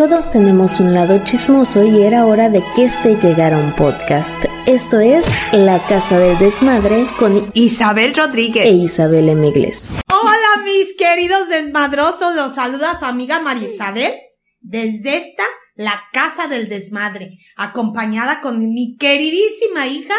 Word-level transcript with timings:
Todos 0.00 0.30
tenemos 0.30 0.80
un 0.80 0.94
lado 0.94 1.22
chismoso 1.24 1.84
y 1.84 2.02
era 2.02 2.24
hora 2.24 2.48
de 2.48 2.64
que 2.74 2.84
este 2.84 3.16
llegara 3.16 3.58
un 3.58 3.76
podcast. 3.76 4.34
Esto 4.64 4.98
es 4.98 5.26
La 5.52 5.86
Casa 5.88 6.18
del 6.18 6.38
Desmadre 6.38 7.06
con 7.18 7.50
Isabel 7.52 8.14
Rodríguez 8.14 8.64
e 8.64 8.70
Isabel 8.70 9.28
Emigles. 9.28 9.92
Hola 10.08 10.64
mis 10.64 10.96
queridos 10.96 11.50
desmadrosos, 11.50 12.34
los 12.34 12.54
saluda 12.54 12.96
su 12.96 13.04
amiga 13.04 13.40
Marisabel 13.40 14.14
desde 14.62 15.18
esta 15.18 15.44
La 15.74 16.02
Casa 16.14 16.48
del 16.48 16.70
Desmadre, 16.70 17.32
acompañada 17.56 18.40
con 18.40 18.58
mi 18.58 18.96
queridísima 18.96 19.86
hija 19.86 20.14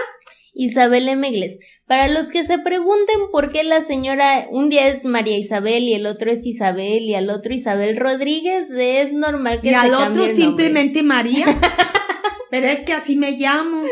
Isabel 0.54 1.07
Emigles. 1.07 1.59
Para 1.86 2.07
los 2.07 2.29
que 2.29 2.43
se 2.43 2.59
pregunten 2.59 3.20
por 3.31 3.52
qué 3.52 3.63
la 3.63 3.81
señora 3.81 4.47
un 4.49 4.70
día 4.70 4.88
es 4.88 5.05
María 5.05 5.38
Isabel 5.38 5.84
y 5.84 5.93
el 5.93 6.05
otro 6.05 6.31
es 6.31 6.45
Isabel 6.45 7.04
y 7.04 7.16
al 7.16 7.29
otro 7.29 7.54
Isabel 7.54 7.97
Rodríguez, 7.97 8.70
es 8.71 9.13
normal 9.13 9.61
que 9.61 9.71
y 9.71 9.73
al 9.73 9.93
otro 9.93 10.25
simplemente 10.25 11.03
María. 11.03 11.45
Pero 12.52 12.67
es 12.67 12.81
que 12.81 12.94
así 12.94 13.16
me 13.16 13.31
llamo. 13.31 13.84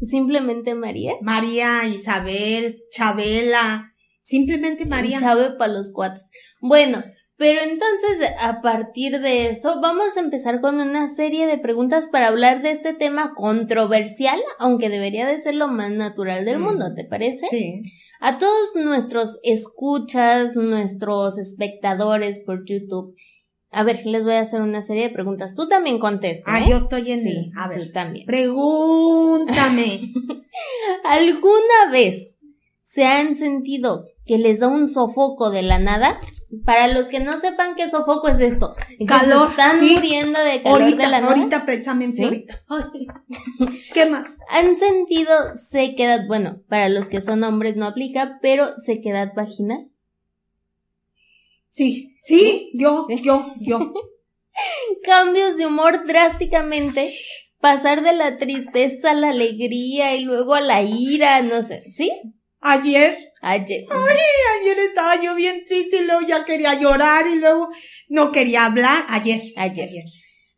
Simplemente 0.00 0.74
María. 0.74 1.14
María, 1.20 1.86
Isabel, 1.86 2.82
Chabela, 2.90 3.92
simplemente 4.22 4.86
María. 4.86 5.20
Chave 5.20 5.50
para 5.58 5.72
los 5.72 5.92
cuatro. 5.92 6.22
Bueno, 6.60 7.04
pero 7.36 7.60
entonces, 7.60 8.30
a 8.40 8.60
partir 8.62 9.20
de 9.20 9.50
eso, 9.50 9.80
vamos 9.80 10.16
a 10.16 10.20
empezar 10.20 10.60
con 10.60 10.80
una 10.80 11.08
serie 11.08 11.46
de 11.46 11.58
preguntas 11.58 12.08
para 12.12 12.28
hablar 12.28 12.62
de 12.62 12.70
este 12.70 12.94
tema 12.94 13.34
controversial, 13.34 14.40
aunque 14.58 14.88
debería 14.88 15.26
de 15.26 15.40
ser 15.40 15.56
lo 15.56 15.66
más 15.68 15.90
natural 15.90 16.44
del 16.44 16.58
mm. 16.58 16.62
mundo, 16.62 16.94
¿te 16.94 17.04
parece? 17.04 17.46
Sí. 17.48 17.82
A 18.20 18.38
todos 18.38 18.76
nuestros 18.76 19.40
escuchas, 19.42 20.54
nuestros 20.54 21.36
espectadores 21.36 22.42
por 22.46 22.64
YouTube, 22.66 23.14
a 23.74 23.82
ver, 23.82 24.06
les 24.06 24.22
voy 24.22 24.34
a 24.34 24.40
hacer 24.40 24.62
una 24.62 24.82
serie 24.82 25.08
de 25.08 25.10
preguntas. 25.10 25.56
Tú 25.56 25.68
también 25.68 25.98
contestas. 25.98 26.44
Ah, 26.46 26.60
¿eh? 26.60 26.70
yo 26.70 26.76
estoy 26.76 27.10
en 27.10 27.22
sí, 27.22 27.50
A 27.56 27.68
ver. 27.68 27.86
Tú 27.86 27.92
también. 27.92 28.24
Pregúntame. 28.24 30.12
¿Alguna 31.04 31.90
vez 31.90 32.38
se 32.82 33.04
han 33.04 33.34
sentido 33.34 34.04
que 34.26 34.38
les 34.38 34.60
da 34.60 34.68
un 34.68 34.88
sofoco 34.88 35.50
de 35.50 35.62
la 35.62 35.78
nada? 35.78 36.20
Para 36.64 36.88
los 36.88 37.08
que 37.08 37.20
no 37.20 37.38
sepan 37.38 37.74
qué 37.74 37.90
sofoco 37.90 38.28
es 38.28 38.40
esto. 38.40 38.74
calor. 39.06 39.50
Están 39.50 39.80
muriendo 39.80 40.38
de 40.38 40.62
calor 40.62 40.84
de 40.84 40.96
la 40.96 41.20
nada. 41.20 41.34
Ahorita, 41.34 41.64
precisamente 41.66 42.22
ahorita. 42.22 42.62
¿Qué 43.92 44.06
más? 44.06 44.38
¿Han 44.50 44.76
sentido 44.76 45.32
sequedad? 45.56 46.26
Bueno, 46.28 46.62
para 46.68 46.88
los 46.88 47.08
que 47.08 47.20
son 47.20 47.42
hombres 47.42 47.76
no 47.76 47.86
aplica, 47.86 48.38
pero 48.40 48.78
sequedad 48.78 49.32
vaginal. 49.34 49.88
Sí, 51.68 52.14
sí, 52.20 52.70
yo, 52.74 53.08
yo, 53.08 53.52
yo. 53.60 53.92
Cambios 55.02 55.56
de 55.56 55.66
humor 55.66 56.06
drásticamente. 56.06 57.12
Pasar 57.60 58.02
de 58.02 58.12
la 58.12 58.36
tristeza 58.36 59.10
a 59.10 59.14
la 59.14 59.30
alegría 59.30 60.14
y 60.14 60.20
luego 60.20 60.54
a 60.54 60.60
la 60.60 60.82
ira, 60.82 61.42
no 61.42 61.62
sé, 61.62 61.80
¿sí? 61.80 62.12
Ayer. 62.60 63.32
Ayer. 63.46 63.84
Ay, 63.90 64.18
ayer 64.60 64.78
estaba 64.78 65.20
yo 65.22 65.34
bien 65.34 65.64
triste 65.66 65.98
y 65.98 66.06
luego 66.06 66.22
ya 66.26 66.46
quería 66.46 66.80
llorar 66.80 67.26
y 67.26 67.38
luego 67.38 67.68
no 68.08 68.32
quería 68.32 68.64
hablar. 68.64 69.04
Ayer. 69.08 69.40
Ayer. 69.56 69.88
ayer. 69.90 70.04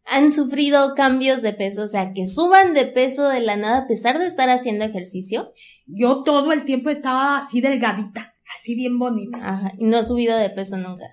Han 0.04 0.30
sufrido 0.30 0.94
cambios 0.94 1.42
de 1.42 1.52
peso, 1.52 1.82
o 1.82 1.88
sea, 1.88 2.12
que 2.14 2.28
suban 2.28 2.74
de 2.74 2.86
peso 2.86 3.28
de 3.28 3.40
la 3.40 3.56
nada 3.56 3.78
a 3.78 3.86
pesar 3.88 4.20
de 4.20 4.28
estar 4.28 4.48
haciendo 4.50 4.84
ejercicio. 4.84 5.52
Yo 5.86 6.22
todo 6.22 6.52
el 6.52 6.64
tiempo 6.64 6.90
estaba 6.90 7.38
así 7.38 7.60
delgadita, 7.60 8.36
así 8.56 8.76
bien 8.76 9.00
bonita. 9.00 9.38
Ajá, 9.42 9.68
y 9.76 9.84
no 9.84 9.98
he 9.98 10.04
subido 10.04 10.38
de 10.38 10.50
peso 10.50 10.76
nunca. 10.76 11.06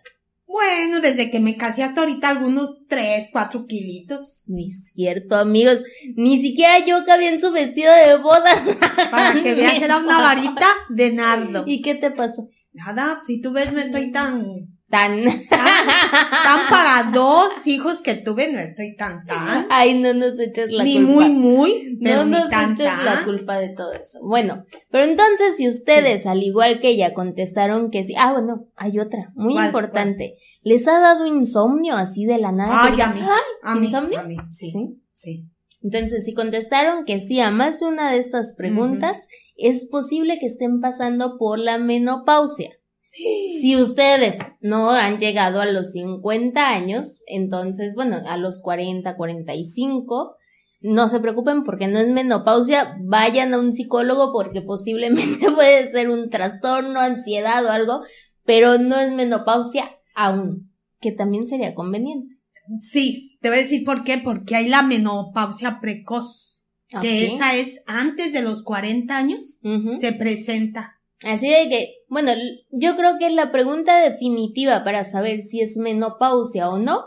Bueno, 0.53 1.01
desde 1.01 1.31
que 1.31 1.39
me 1.39 1.57
casé 1.57 1.81
hasta 1.81 2.01
ahorita 2.01 2.29
algunos 2.29 2.85
tres, 2.87 3.29
cuatro 3.31 3.65
kilitos. 3.65 4.43
No 4.45 4.59
es 4.59 4.91
cierto, 4.93 5.35
amigos. 5.35 5.79
Ni 6.15 6.39
siquiera 6.39 6.77
yo 6.85 7.03
cabía 7.07 7.29
en 7.29 7.39
su 7.39 7.51
vestido 7.51 7.91
de 7.91 8.19
boda. 8.19 8.53
Para 9.09 9.41
que 9.41 9.55
veas, 9.55 9.81
era 9.81 9.97
una 9.97 10.21
varita 10.21 10.67
de 10.89 11.11
nardo. 11.11 11.63
¿Y 11.65 11.81
qué 11.81 11.95
te 11.95 12.11
pasó? 12.11 12.49
Nada, 12.71 13.17
si 13.25 13.41
tú 13.41 13.51
ves, 13.51 13.73
no 13.73 13.79
estoy 13.79 14.11
tan 14.11 14.72
tan. 14.93 15.23
tan. 15.49 16.69
para 16.69 17.11
dos 17.11 17.65
hijos 17.65 18.01
que 18.01 18.13
tuve, 18.13 18.51
no 18.53 18.59
estoy 18.59 18.95
tan 18.95 19.25
tan. 19.25 19.65
Ay, 19.71 19.99
no 19.99 20.13
nos 20.13 20.37
eches 20.39 20.71
la 20.71 20.83
ni 20.83 20.97
culpa. 20.97 21.09
Ni 21.09 21.15
muy, 21.15 21.29
muy, 21.31 21.99
pero 22.03 22.25
no 22.25 22.25
ni 22.25 22.31
nos 22.43 22.49
tan, 22.51 22.73
eches 22.73 22.85
tan. 22.85 23.05
la 23.05 23.23
culpa 23.23 23.57
de 23.57 23.69
todo 23.69 23.91
eso. 23.93 24.19
Bueno, 24.23 24.65
pero 24.91 25.05
entonces 25.05 25.57
si 25.57 25.67
ustedes, 25.67 26.23
sí. 26.23 26.29
al 26.29 26.43
igual 26.43 26.79
que 26.79 26.89
ella, 26.89 27.13
contestaron 27.15 27.89
que 27.89 28.03
sí. 28.03 28.13
Ah, 28.17 28.33
bueno, 28.33 28.67
hay 28.75 28.99
otra, 28.99 29.31
muy 29.33 29.55
¿Cuál, 29.55 29.65
importante. 29.65 30.35
¿Cuál? 30.35 30.73
¿Les 30.73 30.87
ha 30.87 30.99
dado 30.99 31.25
insomnio 31.25 31.95
así 31.95 32.25
de 32.25 32.37
la 32.37 32.51
nada? 32.51 32.85
Ay, 32.85 33.01
a 33.01 33.07
mí. 33.09 33.19
Ay, 33.19 33.29
a 33.63 33.75
mí, 33.75 33.85
¿Insomnio? 33.87 34.19
A 34.19 34.23
mí, 34.23 34.37
sí. 34.51 34.71
Sí. 34.71 35.01
sí. 35.15 35.49
Entonces, 35.81 36.23
si 36.23 36.33
contestaron 36.33 37.03
que 37.03 37.19
sí 37.19 37.41
a 37.41 37.51
más 37.51 37.79
de 37.79 37.87
una 37.87 38.11
de 38.11 38.19
estas 38.19 38.53
preguntas, 38.55 39.17
uh 39.17 39.19
-huh. 39.19 39.69
es 39.69 39.85
posible 39.89 40.37
que 40.39 40.45
estén 40.45 40.79
pasando 40.79 41.37
por 41.37 41.59
la 41.59 41.77
menopausia. 41.77 42.71
Si 43.13 43.75
ustedes 43.75 44.39
no 44.59 44.89
han 44.89 45.19
llegado 45.19 45.61
a 45.61 45.65
los 45.65 45.91
50 45.91 46.67
años, 46.67 47.21
entonces, 47.27 47.93
bueno, 47.93 48.21
a 48.25 48.37
los 48.37 48.59
40, 48.59 49.15
45, 49.15 50.35
no 50.81 51.07
se 51.09 51.19
preocupen 51.19 51.63
porque 51.63 51.87
no 51.87 51.99
es 51.99 52.07
menopausia, 52.07 52.97
vayan 53.01 53.53
a 53.53 53.59
un 53.59 53.71
psicólogo 53.71 54.33
porque 54.33 54.61
posiblemente 54.61 55.51
puede 55.55 55.87
ser 55.87 56.09
un 56.09 56.29
trastorno, 56.29 56.99
ansiedad 56.99 57.63
o 57.65 57.69
algo, 57.69 58.01
pero 58.45 58.79
no 58.79 58.99
es 58.99 59.13
menopausia 59.13 59.91
aún, 60.15 60.71
que 60.99 61.11
también 61.11 61.45
sería 61.45 61.75
conveniente. 61.75 62.35
Sí, 62.79 63.37
te 63.41 63.49
voy 63.49 63.59
a 63.59 63.61
decir 63.61 63.83
por 63.83 64.03
qué, 64.03 64.17
porque 64.17 64.55
hay 64.55 64.67
la 64.67 64.81
menopausia 64.81 65.79
precoz, 65.79 66.63
que 67.01 67.27
esa 67.27 67.55
es 67.55 67.81
antes 67.85 68.33
de 68.33 68.41
los 68.41 68.63
40 68.63 69.15
años, 69.15 69.59
se 69.99 70.13
presenta. 70.13 70.92
Así 71.23 71.49
de 71.49 71.69
que, 71.69 71.95
bueno, 72.07 72.31
yo 72.71 72.95
creo 72.95 73.17
que 73.17 73.29
la 73.29 73.51
pregunta 73.51 73.99
definitiva 73.99 74.83
para 74.83 75.05
saber 75.05 75.41
si 75.41 75.61
es 75.61 75.77
menopausia 75.77 76.69
o 76.69 76.77
no 76.77 77.05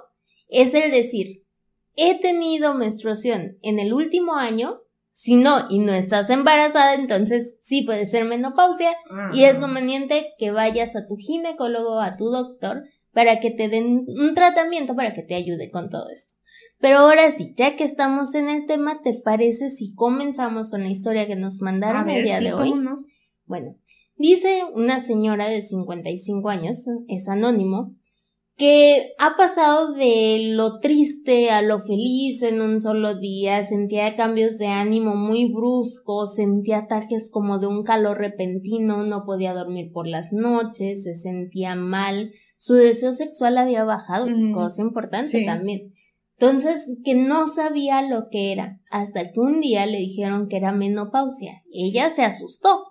es 0.49 0.75
el 0.75 0.91
decir, 0.91 1.44
he 1.97 2.21
tenido 2.21 2.75
menstruación 2.75 3.59
en 3.62 3.78
el 3.78 3.93
último 3.93 4.34
año, 4.34 4.81
si 5.12 5.34
no 5.34 5.66
y 5.71 5.78
no 5.78 5.94
estás 5.94 6.31
embarazada, 6.31 6.94
entonces 6.94 7.56
sí 7.60 7.82
puede 7.82 8.06
ser 8.06 8.25
menopausia 8.26 8.94
y 9.32 9.44
es 9.44 9.59
Ajá. 9.59 9.66
conveniente 9.66 10.34
que 10.38 10.50
vayas 10.50 10.94
a 10.94 11.06
tu 11.06 11.16
ginecólogo, 11.16 12.00
a 12.00 12.16
tu 12.16 12.26
doctor, 12.26 12.84
para 13.12 13.41
que 13.41 13.50
te 13.50 13.69
den 13.69 14.05
un 14.06 14.34
tratamiento 14.34 14.94
para 14.94 15.15
que 15.15 15.22
te 15.22 15.34
ayude 15.34 15.71
con 15.71 15.88
todo 15.88 16.10
esto. 16.10 16.34
Pero 16.78 16.99
ahora 16.99 17.31
sí, 17.31 17.55
ya 17.56 17.76
que 17.76 17.84
estamos 17.84 18.34
en 18.34 18.50
el 18.50 18.66
tema, 18.66 19.00
¿te 19.03 19.15
parece 19.25 19.71
si 19.71 19.94
comenzamos 19.94 20.71
con 20.71 20.82
la 20.82 20.91
historia 20.91 21.26
que 21.26 21.37
nos 21.37 21.62
mandaron 21.62 22.05
ver, 22.05 22.19
el 22.19 22.25
día 22.25 22.38
sí, 22.38 22.44
de 22.44 22.53
hoy? 22.53 22.72
Bueno, 23.47 23.78
dice 24.16 24.62
una 24.75 25.00
señora 25.00 25.49
de 25.49 25.62
55 25.62 26.49
años, 26.49 26.84
es 27.09 27.28
anónimo, 27.28 27.94
que 28.56 29.12
ha 29.19 29.37
pasado 29.37 29.93
de 29.93 30.53
lo 30.54 30.81
triste 30.81 31.50
a 31.50 31.60
lo 31.60 31.82
feliz 31.82 32.43
en 32.43 32.62
un 32.62 32.81
solo 32.81 33.19
día, 33.19 33.62
sentía 33.65 34.16
cambios 34.16 34.56
de 34.56 34.69
ánimo 34.69 35.15
muy 35.15 35.53
bruscos, 35.53 36.37
sentía 36.37 36.78
ataques 36.78 37.31
como 37.31 37.59
de 37.59 37.66
un 37.66 37.82
calor 37.82 38.16
repentino, 38.16 39.05
no 39.05 39.25
podía 39.26 39.53
dormir 39.53 39.93
por 39.93 40.09
las 40.09 40.32
noches, 40.32 41.05
se 41.05 41.15
sentía 41.15 41.75
mal, 41.75 42.32
su 42.56 42.75
deseo 42.75 43.12
sexual 43.12 43.59
había 43.59 43.84
bajado, 43.84 44.26
cosa 44.55 44.81
importante 44.81 45.41
Sí. 45.41 45.44
también. 45.44 45.93
Entonces, 46.38 46.99
que 47.05 47.15
no 47.15 47.49
sabía 47.49 48.03
lo 48.03 48.28
que 48.31 48.53
era, 48.53 48.81
hasta 48.91 49.32
que 49.32 49.41
un 49.41 49.60
día 49.60 49.87
le 49.87 49.99
dijeron 49.99 50.49
que 50.49 50.56
era 50.59 50.72
menopausia. 50.72 51.62
Ella 51.71 52.10
se 52.10 52.25
asustó. 52.25 52.84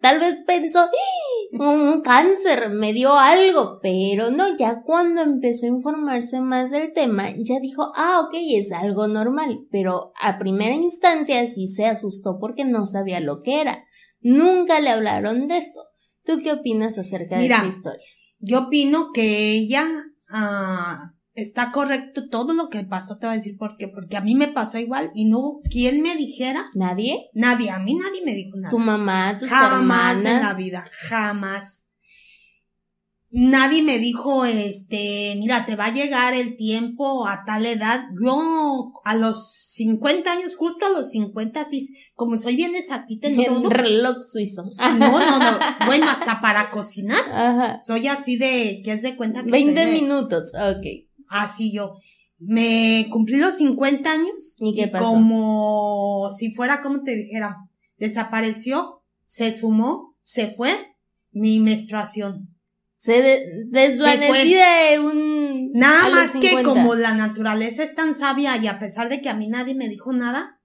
Tal 0.00 0.18
vez 0.18 0.38
pensó, 0.46 0.80
"¡Ah! 0.80 1.30
un 1.52 2.00
cáncer, 2.02 2.70
me 2.70 2.92
dio 2.92 3.14
algo, 3.14 3.80
pero 3.82 4.30
no, 4.30 4.56
ya 4.56 4.82
cuando 4.82 5.20
empezó 5.22 5.66
a 5.66 5.70
informarse 5.70 6.40
más 6.40 6.70
del 6.70 6.92
tema, 6.92 7.30
ya 7.36 7.58
dijo, 7.60 7.92
ah, 7.96 8.20
ok, 8.20 8.34
es 8.54 8.72
algo 8.72 9.08
normal, 9.08 9.66
pero 9.70 10.12
a 10.20 10.38
primera 10.38 10.74
instancia 10.74 11.46
sí 11.46 11.68
se 11.68 11.86
asustó 11.86 12.38
porque 12.38 12.64
no 12.64 12.86
sabía 12.86 13.20
lo 13.20 13.42
que 13.42 13.60
era. 13.60 13.84
Nunca 14.20 14.80
le 14.80 14.90
hablaron 14.90 15.48
de 15.48 15.58
esto. 15.58 15.80
¿Tú 16.24 16.40
qué 16.42 16.52
opinas 16.52 16.98
acerca 16.98 17.38
Mira, 17.38 17.62
de 17.62 17.68
esta 17.68 17.76
historia? 17.76 18.06
Yo 18.38 18.66
opino 18.66 19.12
que 19.12 19.50
ella 19.50 19.86
ah, 20.30 21.14
está 21.34 21.70
correcto 21.72 22.28
todo 22.28 22.54
lo 22.54 22.68
que 22.68 22.82
pasó, 22.84 23.18
te 23.18 23.26
voy 23.26 23.34
a 23.34 23.38
decir 23.38 23.56
por 23.56 23.76
qué, 23.76 23.88
porque 23.88 24.16
a 24.16 24.20
mí 24.20 24.34
me 24.34 24.48
pasó 24.48 24.78
igual 24.78 25.10
y 25.14 25.26
no 25.26 25.38
hubo 25.38 25.60
quien 25.62 26.02
me 26.02 26.16
dijera, 26.16 26.66
¿Nadie? 26.74 27.28
nadie, 27.34 27.70
a 27.70 27.78
mí 27.78 27.94
nadie 27.94 28.22
me 28.24 28.34
dijo 28.34 28.56
nada. 28.56 28.70
¿Tu 28.70 28.78
mamá, 28.78 29.36
tus 29.38 29.48
jamás 29.48 30.16
hermanas? 30.16 30.24
en 30.42 30.48
la 30.48 30.54
vida, 30.54 30.90
jamás. 31.08 31.86
Nadie 33.32 33.82
me 33.84 34.00
dijo, 34.00 34.44
este, 34.44 35.36
mira, 35.38 35.64
te 35.64 35.76
va 35.76 35.84
a 35.86 35.92
llegar 35.94 36.34
el 36.34 36.56
tiempo 36.56 37.28
a 37.28 37.44
tal 37.46 37.64
edad. 37.64 38.02
Yo, 38.20 38.92
a 39.04 39.14
los 39.14 39.54
50 39.74 40.32
años, 40.32 40.56
justo 40.56 40.84
a 40.86 40.88
los 40.88 41.10
50, 41.12 41.60
así, 41.60 41.86
como 42.14 42.40
soy 42.40 42.56
bien 42.56 42.74
exactita 42.74 43.28
en 43.28 43.44
todo. 43.44 43.62
El 43.62 43.70
reloj 43.70 44.16
suizo. 44.28 44.64
No, 44.98 45.20
no, 45.20 45.38
no. 45.38 45.58
Bueno, 45.86 46.06
hasta 46.10 46.40
para 46.40 46.72
cocinar. 46.72 47.20
Ajá. 47.32 47.80
Soy 47.86 48.08
así 48.08 48.36
de, 48.36 48.82
que 48.84 48.94
es 48.94 49.02
de 49.02 49.14
cuenta 49.16 49.44
que 49.44 49.52
20 49.52 49.80
soy 49.80 49.86
de- 49.86 50.00
minutos, 50.00 50.50
ok. 50.52 51.09
Así 51.30 51.72
yo. 51.72 51.94
me 52.38 53.06
cumplí 53.10 53.36
los 53.36 53.56
50 53.56 54.10
años. 54.10 54.56
¿Y 54.58 54.74
qué 54.74 54.88
pasó? 54.88 55.04
Como 55.04 56.30
si 56.36 56.50
fuera, 56.52 56.80
como 56.82 57.02
te 57.02 57.14
dijera, 57.16 57.56
desapareció, 57.98 59.02
se 59.26 59.52
sumó, 59.52 60.16
se 60.22 60.48
fue 60.50 60.94
mi 61.32 61.60
menstruación. 61.60 62.48
Se 62.96 63.12
de- 63.22 63.44
desvanecí 63.68 64.54
de 64.54 64.98
un... 64.98 65.70
Nada 65.72 66.08
más 66.10 66.32
que 66.32 66.48
50. 66.48 66.62
como 66.62 66.94
la 66.94 67.14
naturaleza 67.14 67.82
es 67.82 67.94
tan 67.94 68.14
sabia 68.14 68.56
y 68.56 68.66
a 68.66 68.78
pesar 68.78 69.08
de 69.08 69.22
que 69.22 69.28
a 69.30 69.34
mí 69.34 69.48
nadie 69.48 69.74
me 69.74 69.88
dijo 69.88 70.12
nada, 70.12 70.59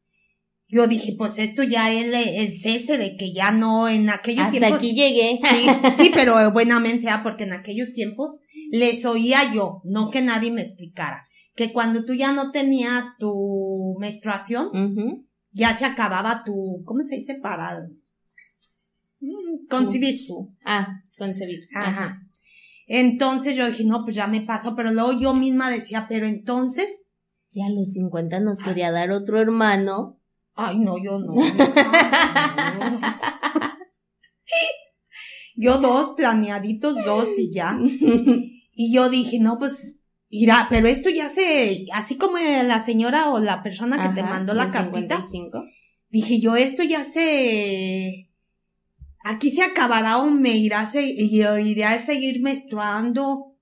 yo 0.67 0.87
dije, 0.87 1.15
pues 1.17 1.37
esto 1.37 1.63
ya 1.63 1.91
es 1.91 2.05
el, 2.05 2.13
el 2.13 2.53
cese 2.53 2.97
de 2.97 3.15
que 3.17 3.31
ya 3.33 3.51
no 3.51 3.87
en 3.87 4.09
aquellos 4.09 4.45
Hasta 4.45 4.57
tiempos. 4.59 4.79
aquí 4.79 4.93
llegué. 4.95 5.39
Sí, 5.49 5.67
sí, 6.03 6.11
pero 6.13 6.51
buenamente, 6.51 7.07
ah, 7.09 7.21
porque 7.23 7.43
en 7.43 7.53
aquellos 7.53 7.93
tiempos 7.93 8.39
les 8.71 9.05
oía 9.05 9.53
yo, 9.53 9.81
no 9.83 10.09
que 10.09 10.21
nadie 10.21 10.51
me 10.51 10.61
explicara, 10.61 11.27
que 11.55 11.71
cuando 11.71 12.03
tú 12.03 12.13
ya 12.13 12.31
no 12.33 12.51
tenías 12.51 13.05
tu 13.19 13.95
menstruación, 13.99 15.27
ya 15.51 15.77
se 15.77 15.85
acababa 15.85 16.43
tu, 16.43 16.83
¿cómo 16.83 17.03
se 17.03 17.17
dice? 17.17 17.35
Para 17.35 17.87
mm, 19.21 19.67
concebir. 19.69 20.15
Ah, 20.65 20.87
concebir. 21.17 21.67
Ajá. 21.75 22.21
Entonces 22.87 23.55
yo 23.55 23.67
dije, 23.67 23.83
no, 23.83 24.03
pues 24.03 24.15
ya 24.15 24.27
me 24.27 24.41
pasó, 24.41 24.75
pero 24.75 24.91
luego 24.91 25.13
yo 25.13 25.33
misma 25.33 25.69
decía, 25.69 26.07
pero 26.09 26.27
entonces, 26.27 26.87
Y 27.51 27.61
a 27.61 27.69
los 27.69 27.93
50 27.93 28.39
nos 28.41 28.59
quería 28.59 28.91
dar 28.91 29.11
otro 29.11 29.39
hermano. 29.39 30.19
Ay, 30.55 30.79
no, 30.79 30.97
yo 30.97 31.19
no. 31.19 31.35
Ay, 31.41 31.51
no. 32.79 33.01
Yo 35.57 35.77
dos, 35.77 36.11
planeaditos, 36.17 36.95
dos 37.05 37.29
y 37.37 37.51
ya. 37.51 37.77
Y 38.77 38.93
yo 38.93 39.07
dije, 39.09 39.39
no, 39.39 39.57
pues, 39.57 40.01
irá, 40.27 40.67
pero 40.69 40.89
esto 40.89 41.09
ya 41.09 41.29
se, 41.29 41.85
así 41.93 42.17
como 42.17 42.37
la 42.37 42.83
señora 42.83 43.29
o 43.29 43.39
la 43.39 43.63
persona 43.63 43.95
que 44.09 44.13
te 44.15 44.21
mandó 44.21 44.53
la 44.53 44.67
cartita, 44.69 45.15
55. 45.23 45.63
dije 46.09 46.41
yo, 46.41 46.57
esto 46.57 46.83
ya 46.83 47.05
se, 47.05 48.29
aquí 49.23 49.51
se 49.51 49.63
acabará 49.63 50.17
o 50.17 50.29
me 50.29 50.57
irá 50.57 50.85
se- 50.87 51.05
iré 51.09 51.85
a 51.85 52.05
seguir 52.05 52.41
menstruando. 52.41 53.55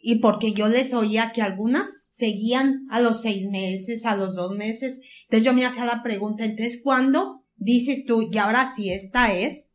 Y 0.00 0.16
porque 0.16 0.52
yo 0.52 0.68
les 0.68 0.92
oía 0.92 1.32
que 1.32 1.40
algunas 1.40 2.07
seguían 2.18 2.86
a 2.90 3.00
los 3.00 3.22
seis 3.22 3.46
meses, 3.48 4.04
a 4.04 4.16
los 4.16 4.34
dos 4.34 4.56
meses. 4.56 5.00
Entonces 5.24 5.44
yo 5.46 5.54
me 5.54 5.64
hacía 5.64 5.84
la 5.84 6.02
pregunta, 6.02 6.44
entonces, 6.44 6.80
¿cuándo 6.82 7.44
dices 7.56 8.04
tú, 8.06 8.26
y 8.30 8.36
ahora 8.38 8.70
si 8.74 8.90
esta 8.90 9.32
es? 9.34 9.66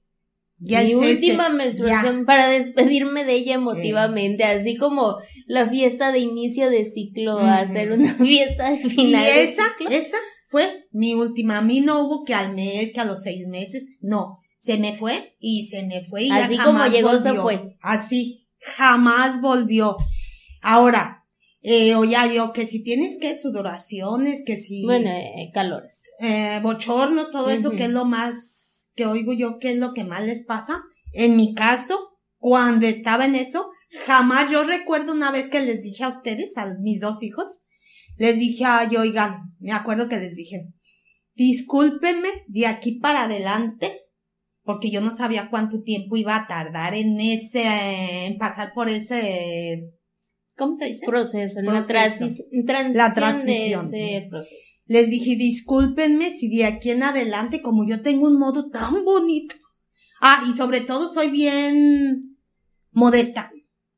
Ya 0.59 0.81
Mi 0.83 0.91
cese, 0.93 1.13
última 1.15 1.49
menstruación 1.49 2.25
para 2.25 2.47
despedirme 2.47 3.25
de 3.25 3.33
ella 3.33 3.55
emotivamente, 3.55 4.43
así 4.45 4.77
como 4.77 5.17
la 5.45 5.67
fiesta 5.69 6.11
de 6.11 6.19
inicio 6.19 6.69
de 6.69 6.85
ciclo, 6.85 7.37
hacer 7.39 7.91
una 7.91 8.13
fiesta 8.17 8.69
de 8.69 8.75
Y 8.77 8.89
final 8.89 9.23
de 9.25 9.43
esa, 9.43 9.63
ciclo. 9.77 9.89
esa 9.89 10.17
fue 10.47 10.85
mi 10.91 11.15
última. 11.15 11.57
A 11.57 11.61
mí 11.61 11.81
no 11.81 12.01
hubo 12.03 12.23
que 12.23 12.33
al 12.33 12.53
mes, 12.55 12.91
que 12.93 12.99
a 13.01 13.05
los 13.05 13.23
seis 13.23 13.45
meses. 13.47 13.85
No. 13.99 14.37
Se 14.59 14.77
me 14.77 14.95
fue 14.95 15.35
y 15.39 15.67
se 15.67 15.83
me 15.83 16.05
fue 16.05 16.23
y 16.23 16.27
ya 16.29 16.45
Así 16.45 16.57
como 16.57 16.85
llegó, 16.85 17.11
se 17.19 17.31
volvió. 17.31 17.41
fue. 17.41 17.77
Así. 17.81 18.47
Jamás 18.59 19.41
volvió. 19.41 19.97
Ahora, 20.61 21.22
eh, 21.63 21.95
oye, 21.95 22.17
yo 22.35 22.51
que 22.51 22.65
si 22.65 22.83
tienes 22.83 23.17
que 23.19 23.35
sudoraciones, 23.35 24.43
que 24.45 24.57
si 24.57 24.83
Bueno, 24.83 25.09
eh, 25.09 25.49
calores. 25.53 26.03
eh, 26.19 26.59
bochornos, 26.61 27.31
todo 27.31 27.49
eso, 27.49 27.71
que 27.71 27.85
es 27.85 27.89
lo 27.89 28.05
más 28.05 28.89
que 28.95 29.05
oigo 29.05 29.33
yo, 29.33 29.59
que 29.59 29.71
es 29.71 29.77
lo 29.77 29.93
que 29.93 30.03
más 30.03 30.23
les 30.23 30.43
pasa. 30.43 30.83
En 31.13 31.35
mi 31.37 31.53
caso, 31.55 32.17
cuando 32.37 32.85
estaba 32.85 33.25
en 33.25 33.35
eso, 33.35 33.69
jamás 34.05 34.51
yo 34.51 34.63
recuerdo 34.65 35.13
una 35.13 35.31
vez 35.31 35.49
que 35.49 35.61
les 35.61 35.81
dije 35.81 36.03
a 36.03 36.09
ustedes, 36.09 36.57
a 36.57 36.67
mis 36.81 36.99
dos 36.99 37.23
hijos, 37.23 37.61
les 38.17 38.37
dije, 38.37 38.65
ay, 38.65 38.95
oigan, 38.97 39.55
me 39.59 39.71
acuerdo 39.71 40.09
que 40.09 40.17
les 40.17 40.35
dije, 40.35 40.67
discúlpenme 41.35 42.29
de 42.47 42.67
aquí 42.67 42.99
para 42.99 43.23
adelante, 43.23 43.91
porque 44.63 44.91
yo 44.91 45.01
no 45.01 45.15
sabía 45.15 45.49
cuánto 45.49 45.81
tiempo 45.81 46.17
iba 46.17 46.35
a 46.35 46.47
tardar 46.47 46.93
en 46.93 47.19
ese, 47.19 48.25
en 48.25 48.37
pasar 48.37 48.73
por 48.73 48.89
ese, 48.89 49.89
¿cómo 50.57 50.75
se 50.75 50.85
dice? 50.85 51.05
Proceso, 51.05 51.61
la, 51.61 51.71
Proceso. 51.71 51.87
transición 51.87 52.93
La 52.93 53.13
transición. 53.13 53.91
de 53.91 54.17
ese 54.17 54.27
proceso. 54.29 54.55
Les 54.85 55.09
dije, 55.09 55.35
discúlpenme 55.35 56.31
si 56.31 56.49
de 56.49 56.65
aquí 56.65 56.91
en 56.91 57.03
adelante, 57.03 57.61
como 57.61 57.87
yo 57.87 58.01
tengo 58.01 58.27
un 58.27 58.37
modo 58.37 58.69
tan 58.69 59.03
bonito. 59.05 59.55
Ah, 60.21 60.43
y 60.49 60.53
sobre 60.57 60.81
todo 60.81 61.09
soy 61.09 61.29
bien 61.29 62.21
modesta. 62.91 63.51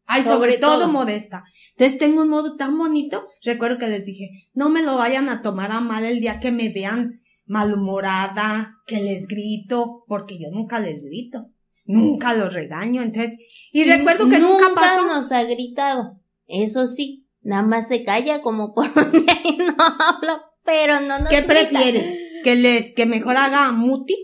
Ay, 0.08 0.22
sobre, 0.24 0.36
Sobre 0.52 0.58
todo. 0.60 0.80
todo. 0.82 0.88
modesta. 0.92 1.44
Entonces 1.72 1.98
tengo 1.98 2.22
un 2.22 2.30
modo 2.30 2.56
tan 2.58 2.78
bonito. 2.78 3.28
Recuerdo 3.44 3.80
que 3.80 3.88
les 3.88 4.06
dije, 4.06 4.30
no 4.54 4.70
me 4.70 4.84
lo 4.84 4.96
vayan 4.98 5.30
a 5.30 5.42
tomar 5.42 5.72
a 5.72 5.80
mal 5.82 6.06
el 6.06 6.20
día 6.20 6.40
que 6.40 6.52
me 6.52 6.70
vean 6.70 7.20
malhumorada, 7.48 8.76
que 8.86 9.02
les 9.02 9.28
grito, 9.28 10.04
porque 10.08 10.38
yo 10.38 10.50
nunca 10.52 10.80
les 10.80 11.04
grito. 11.06 11.48
Nunca 11.86 12.34
los 12.34 12.54
regaño. 12.54 13.02
Entonces, 13.02 13.36
y 13.72 13.84
recuerdo 13.84 14.28
que 14.30 14.40
nunca, 14.40 14.68
pasó. 14.74 15.06
nos 15.08 15.32
ha 15.32 15.44
gritado. 15.44 16.20
Eso 16.48 16.88
sí, 16.88 17.28
nada 17.42 17.64
más 17.64 17.88
se 17.88 18.04
calla 18.04 18.42
como 18.42 18.74
por 18.74 18.88
un 18.96 19.12
día 19.12 19.40
y 19.44 19.58
no 19.58 19.76
habla, 19.78 20.42
pero 20.64 21.00
no 21.02 21.20
nos 21.20 21.30
¿Qué 21.30 21.42
grita. 21.42 21.48
prefieres? 21.54 22.20
¿Que 22.44 22.56
les, 22.56 22.92
que 22.94 23.06
mejor 23.06 23.38
haga 23.38 23.72
muti? 23.72 24.16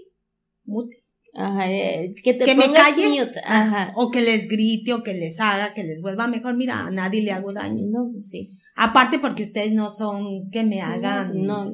Muti. 0.66 0.96
Ajá, 1.34 1.72
eh, 1.72 2.14
que 2.24 2.34
te 2.34 2.44
¿Que 2.46 2.56
me 2.56 2.72
calle? 2.72 3.08
mute. 3.08 3.42
Ajá. 3.46 3.92
O 3.96 4.12
que 4.12 4.22
les 4.22 4.48
grite 4.48 4.94
o 4.94 5.02
que 5.02 5.14
les 5.14 5.40
haga, 5.40 5.74
que 5.74 5.84
les 5.84 6.02
vuelva 6.02 6.28
mejor. 6.28 6.56
Mira, 6.56 6.82
a 6.86 6.92
nadie 6.92 7.22
le 7.22 7.32
hago 7.32 7.54
daño. 7.54 7.86
No, 7.90 8.10
pues 8.12 8.30
sí. 8.30 8.50
Aparte 8.76 9.18
porque 9.18 9.44
ustedes 9.44 9.72
no 9.72 9.90
son 9.92 10.50
que 10.52 10.64
me 10.64 10.82
hagan. 10.82 11.32
No, 11.46 11.66
no, 11.66 11.72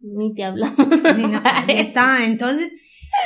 ni 0.00 0.32
te 0.34 0.44
hablamos. 0.44 0.76
ni. 1.16 1.24
Ahí 1.44 1.78
está. 1.80 2.24
Entonces, 2.24 2.72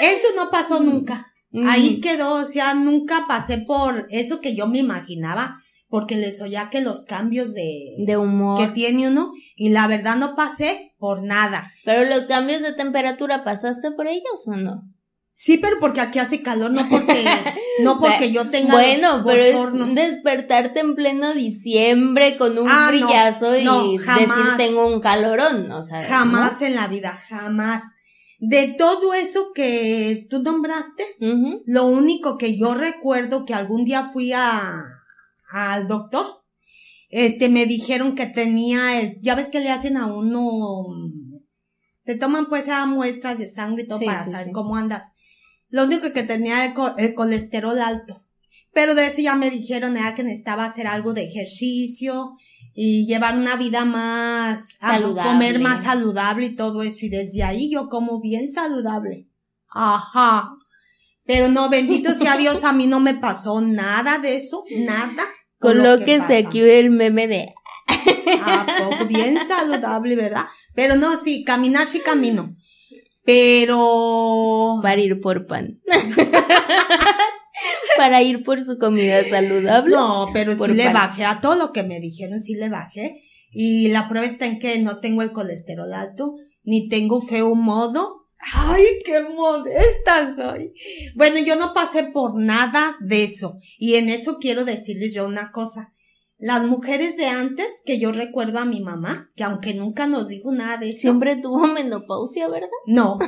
eso 0.00 0.28
no 0.36 0.50
pasó 0.50 0.80
nunca. 0.82 1.26
Ahí 1.66 2.00
quedó, 2.00 2.34
o 2.34 2.46
sea, 2.46 2.74
nunca 2.74 3.24
pasé 3.28 3.58
por 3.58 4.06
eso 4.10 4.40
que 4.42 4.54
yo 4.54 4.66
me 4.68 4.78
imaginaba, 4.78 5.54
porque 5.88 6.16
les 6.16 6.40
oía 6.42 6.68
que 6.70 6.80
los 6.80 7.04
cambios 7.04 7.54
de, 7.54 7.94
De 7.98 8.16
humor. 8.16 8.58
que 8.58 8.66
tiene 8.68 9.08
uno, 9.08 9.32
y 9.56 9.70
la 9.70 9.86
verdad 9.86 10.16
no 10.16 10.34
pasé 10.36 10.94
por 10.98 11.22
nada. 11.22 11.72
Pero 11.84 12.04
los 12.04 12.26
cambios 12.26 12.62
de 12.62 12.72
temperatura, 12.74 13.44
¿pasaste 13.44 13.90
por 13.92 14.06
ellos 14.06 14.46
o 14.46 14.56
no? 14.56 14.82
Sí, 15.32 15.58
pero 15.58 15.76
porque 15.78 16.00
aquí 16.00 16.18
hace 16.18 16.42
calor, 16.42 16.72
no 16.72 16.88
porque, 16.90 17.24
no 17.82 18.00
porque 18.00 18.32
yo 18.32 18.50
tenga 18.50 18.72
Bueno, 18.74 19.22
pero 19.24 19.44
es 19.44 19.94
despertarte 19.94 20.80
en 20.80 20.96
pleno 20.96 21.32
diciembre 21.32 22.36
con 22.36 22.58
un 22.58 22.66
Ah, 22.68 22.90
no, 22.92 23.06
brillazo 23.06 23.56
y 23.56 23.64
no, 23.64 23.84
decir 23.84 24.00
jamás. 24.00 24.56
tengo 24.56 24.86
un 24.86 25.00
calorón, 25.00 25.70
o 25.70 25.82
sea, 25.84 26.02
Jamás 26.02 26.60
en 26.62 26.74
la 26.74 26.88
vida, 26.88 27.12
jamás. 27.28 27.84
De 28.40 28.74
todo 28.76 29.14
eso 29.14 29.52
que 29.54 30.26
tú 30.28 30.42
nombraste, 30.42 31.04
lo 31.66 31.86
único 31.86 32.36
que 32.36 32.56
yo 32.56 32.74
recuerdo 32.74 33.44
que 33.44 33.54
algún 33.54 33.84
día 33.84 34.10
fui 34.12 34.32
a, 34.32 34.82
al 35.50 35.86
doctor, 35.88 36.26
este, 37.10 37.48
me 37.48 37.66
dijeron 37.66 38.14
que 38.14 38.26
tenía 38.26 39.00
el, 39.00 39.18
ya 39.20 39.34
ves 39.34 39.48
que 39.48 39.60
le 39.60 39.70
hacen 39.70 39.96
a 39.96 40.06
uno, 40.06 40.86
te 42.04 42.16
toman 42.16 42.46
pues 42.48 42.68
a 42.68 42.86
muestras 42.86 43.38
de 43.38 43.48
sangre 43.48 43.82
y 43.84 43.86
todo 43.88 43.98
Sí, 43.98 44.06
para 44.06 44.24
sí, 44.24 44.30
saber 44.30 44.46
sí. 44.46 44.52
cómo 44.52 44.76
andas. 44.76 45.04
Lo 45.70 45.84
único 45.84 46.12
que 46.12 46.22
tenía 46.22 46.64
el, 46.64 46.74
co- 46.74 46.96
el 46.96 47.14
colesterol 47.14 47.78
alto. 47.78 48.24
Pero 48.72 48.94
de 48.94 49.06
eso 49.08 49.20
ya 49.20 49.34
me 49.34 49.50
dijeron 49.50 49.96
era 49.96 50.14
que 50.14 50.22
necesitaba 50.22 50.64
hacer 50.66 50.86
algo 50.86 51.12
de 51.14 51.24
ejercicio 51.24 52.30
y 52.74 53.06
llevar 53.06 53.36
una 53.36 53.56
vida 53.56 53.84
más, 53.84 54.76
Saludable. 54.80 55.30
comer 55.30 55.58
más 55.60 55.82
saludable 55.84 56.46
y 56.46 56.54
todo 56.54 56.82
eso. 56.82 56.98
Y 57.02 57.08
desde 57.08 57.42
ahí 57.42 57.70
yo 57.70 57.88
como 57.88 58.20
bien 58.20 58.52
saludable. 58.52 59.26
Ajá. 59.68 60.50
Pero 61.24 61.48
no, 61.48 61.68
bendito 61.68 62.14
sea 62.14 62.36
Dios, 62.36 62.64
a 62.64 62.72
mí 62.72 62.86
no 62.86 63.00
me 63.00 63.14
pasó 63.14 63.60
nada 63.60 64.18
de 64.18 64.36
eso, 64.36 64.64
nada. 64.86 65.24
Colóquese 65.58 66.18
pasa. 66.18 66.36
aquí 66.36 66.60
el 66.60 66.90
meme 66.90 67.26
de 67.26 67.48
¿A 68.42 68.66
poco? 68.78 69.06
Bien 69.06 69.38
saludable, 69.46 70.16
¿verdad? 70.16 70.46
Pero 70.74 70.96
no, 70.96 71.16
sí, 71.18 71.44
caminar 71.44 71.86
sí 71.86 72.00
camino. 72.00 72.56
Pero... 73.24 74.78
para 74.82 75.00
ir 75.00 75.20
por 75.20 75.46
pan. 75.46 75.80
para 77.96 78.22
ir 78.22 78.44
por 78.44 78.62
su 78.62 78.78
comida 78.78 79.24
saludable. 79.28 79.94
No, 79.94 80.28
pero 80.32 80.52
sí 80.52 80.58
Por 80.58 80.70
le 80.70 80.84
pan. 80.84 80.94
bajé 80.94 81.24
a 81.24 81.40
todo 81.40 81.56
lo 81.56 81.72
que 81.72 81.82
me 81.82 82.00
dijeron, 82.00 82.40
sí 82.40 82.54
le 82.54 82.68
bajé. 82.68 83.20
Y 83.50 83.88
la 83.88 84.08
prueba 84.08 84.26
está 84.26 84.46
en 84.46 84.58
que 84.58 84.78
no 84.78 85.00
tengo 85.00 85.22
el 85.22 85.32
colesterol 85.32 85.92
alto, 85.92 86.34
ni 86.62 86.88
tengo 86.88 87.20
feo 87.20 87.54
modo. 87.54 88.27
¡Ay, 88.54 88.84
qué 89.04 89.20
modesta 89.22 90.34
soy! 90.36 90.72
Bueno, 91.16 91.38
yo 91.38 91.56
no 91.56 91.74
pasé 91.74 92.04
por 92.04 92.40
nada 92.40 92.96
de 93.00 93.24
eso. 93.24 93.58
Y 93.78 93.94
en 93.94 94.08
eso 94.08 94.38
quiero 94.38 94.64
decirles 94.64 95.12
yo 95.12 95.26
una 95.26 95.50
cosa. 95.52 95.92
Las 96.40 96.64
mujeres 96.64 97.16
de 97.16 97.26
antes, 97.26 97.66
que 97.84 97.98
yo 97.98 98.12
recuerdo 98.12 98.60
a 98.60 98.64
mi 98.64 98.80
mamá, 98.80 99.32
que 99.34 99.42
aunque 99.42 99.74
nunca 99.74 100.06
nos 100.06 100.28
dijo 100.28 100.52
nada 100.52 100.76
de 100.76 100.90
eso. 100.90 101.00
Siempre 101.00 101.34
tuvo 101.36 101.66
menopausia, 101.66 102.48
¿verdad? 102.48 102.68
No, 102.86 103.18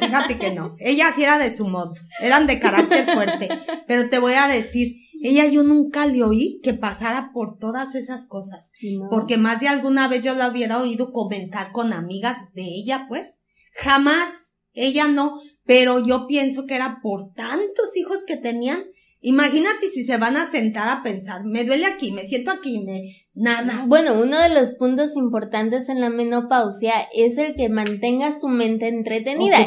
fíjate 0.00 0.36
que 0.36 0.50
no. 0.50 0.74
Ella 0.80 1.12
sí 1.14 1.22
era 1.22 1.38
de 1.38 1.52
su 1.52 1.68
modo. 1.68 1.94
Eran 2.20 2.48
de 2.48 2.58
carácter 2.58 3.04
fuerte. 3.14 3.48
Pero 3.86 4.10
te 4.10 4.18
voy 4.18 4.32
a 4.32 4.48
decir, 4.48 4.96
Ella 5.22 5.46
yo 5.46 5.62
nunca 5.62 6.06
le 6.06 6.24
oí 6.24 6.60
que 6.62 6.74
pasara 6.74 7.30
por 7.32 7.58
todas 7.58 7.94
esas 7.94 8.26
cosas. 8.26 8.72
Porque 9.10 9.36
más 9.36 9.60
de 9.60 9.68
alguna 9.68 10.08
vez 10.08 10.22
yo 10.22 10.34
la 10.34 10.48
hubiera 10.48 10.78
oído 10.80 11.12
comentar 11.12 11.72
con 11.72 11.92
amigas 11.92 12.38
de 12.54 12.62
ella, 12.62 13.06
pues. 13.08 13.38
Jamás. 13.74 14.28
Ella 14.72 15.06
no. 15.08 15.40
Pero 15.64 16.04
yo 16.04 16.26
pienso 16.26 16.66
que 16.66 16.74
era 16.74 17.00
por 17.02 17.32
tantos 17.34 17.96
hijos 17.96 18.24
que 18.26 18.36
tenían 18.36 18.84
Imagínate 19.22 19.90
si 19.90 20.02
se 20.02 20.16
van 20.16 20.36
a 20.38 20.50
sentar 20.50 20.88
a 20.88 21.02
pensar, 21.02 21.44
me 21.44 21.64
duele 21.64 21.84
aquí, 21.84 22.10
me 22.10 22.22
siento 22.22 22.50
aquí, 22.50 22.78
me 22.78 23.02
nada. 23.34 23.84
Bueno, 23.86 24.14
uno 24.14 24.40
de 24.40 24.48
los 24.48 24.74
puntos 24.74 25.14
importantes 25.14 25.90
en 25.90 26.00
la 26.00 26.08
menopausia 26.08 26.94
es 27.14 27.36
el 27.36 27.54
que 27.54 27.68
mantengas 27.68 28.40
tu 28.40 28.48
mente 28.48 28.88
entretenida. 28.88 29.58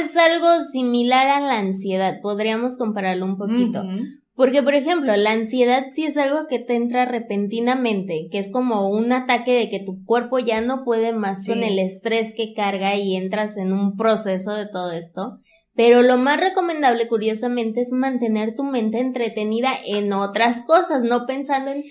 Es 0.00 0.16
algo 0.16 0.60
similar 0.64 1.28
a 1.28 1.40
la 1.40 1.58
ansiedad, 1.58 2.20
podríamos 2.20 2.76
compararlo 2.78 3.26
un 3.26 3.38
poquito. 3.38 3.84
Porque, 4.36 4.62
por 4.62 4.74
ejemplo, 4.74 5.16
la 5.16 5.32
ansiedad 5.32 5.86
sí 5.90 6.04
es 6.04 6.18
algo 6.18 6.46
que 6.46 6.58
te 6.58 6.74
entra 6.74 7.06
repentinamente, 7.06 8.28
que 8.30 8.38
es 8.38 8.52
como 8.52 8.90
un 8.90 9.10
ataque 9.12 9.54
de 9.54 9.70
que 9.70 9.80
tu 9.80 10.04
cuerpo 10.04 10.38
ya 10.38 10.60
no 10.60 10.84
puede 10.84 11.14
más 11.14 11.46
con 11.46 11.62
el 11.62 11.78
estrés 11.78 12.34
que 12.36 12.52
carga 12.52 12.96
y 12.96 13.16
entras 13.16 13.56
en 13.56 13.72
un 13.72 13.96
proceso 13.96 14.52
de 14.52 14.66
todo 14.66 14.92
esto. 14.92 15.40
Pero 15.74 16.02
lo 16.02 16.18
más 16.18 16.38
recomendable, 16.38 17.08
curiosamente, 17.08 17.80
es 17.80 17.92
mantener 17.92 18.54
tu 18.54 18.62
mente 18.62 18.98
entretenida 18.98 19.72
en 19.86 20.12
otras 20.12 20.64
cosas, 20.64 21.02
no 21.02 21.26
pensando 21.26 21.70
en, 21.70 21.84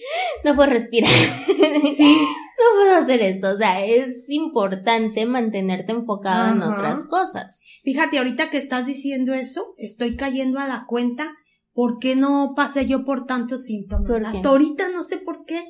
no 0.43 0.55
puedo 0.55 0.69
respirar, 0.69 1.11
sí. 1.47 2.17
no 2.17 2.79
puedo 2.79 2.95
hacer 2.95 3.21
esto. 3.21 3.49
O 3.49 3.57
sea, 3.57 3.83
es 3.83 4.29
importante 4.29 5.25
mantenerte 5.25 5.93
enfocado 5.93 6.53
en 6.53 6.61
otras 6.61 7.07
cosas. 7.07 7.59
Fíjate, 7.83 8.19
ahorita 8.19 8.51
que 8.51 8.57
estás 8.57 8.85
diciendo 8.85 9.33
eso, 9.33 9.73
estoy 9.77 10.15
cayendo 10.15 10.59
a 10.59 10.67
la 10.67 10.85
cuenta 10.87 11.35
por 11.75 11.99
qué 11.99 12.15
no 12.15 12.53
pasé 12.55 12.85
yo 12.85 13.03
por 13.03 13.25
tantos 13.25 13.65
síntomas. 13.65 14.09
hasta 14.09 14.49
ahorita 14.49 14.89
no 14.89 15.03
sé 15.03 15.17
por 15.17 15.43
qué. 15.45 15.61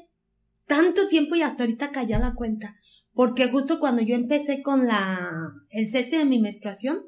Tanto 0.68 1.08
tiempo 1.08 1.36
y 1.36 1.42
hasta 1.42 1.64
ahorita 1.64 1.92
a 1.96 2.20
la 2.20 2.36
cuenta. 2.36 2.76
Porque 3.12 3.50
justo 3.50 3.80
cuando 3.80 4.04
yo 4.04 4.14
empecé 4.14 4.62
con 4.62 4.86
la, 4.86 5.30
el 5.72 5.90
cese 5.90 6.20
de 6.20 6.26
mi 6.26 6.40
menstruación, 6.40 7.02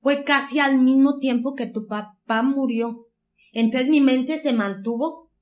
fue 0.00 0.22
casi 0.22 0.60
al 0.60 0.80
mismo 0.80 1.18
tiempo 1.18 1.54
que 1.54 1.66
tu 1.66 1.86
papá 1.88 2.42
murió. 2.42 3.08
Entonces 3.52 3.88
mi 3.88 4.00
mente 4.00 4.38
se 4.38 4.52
mantuvo 4.52 5.32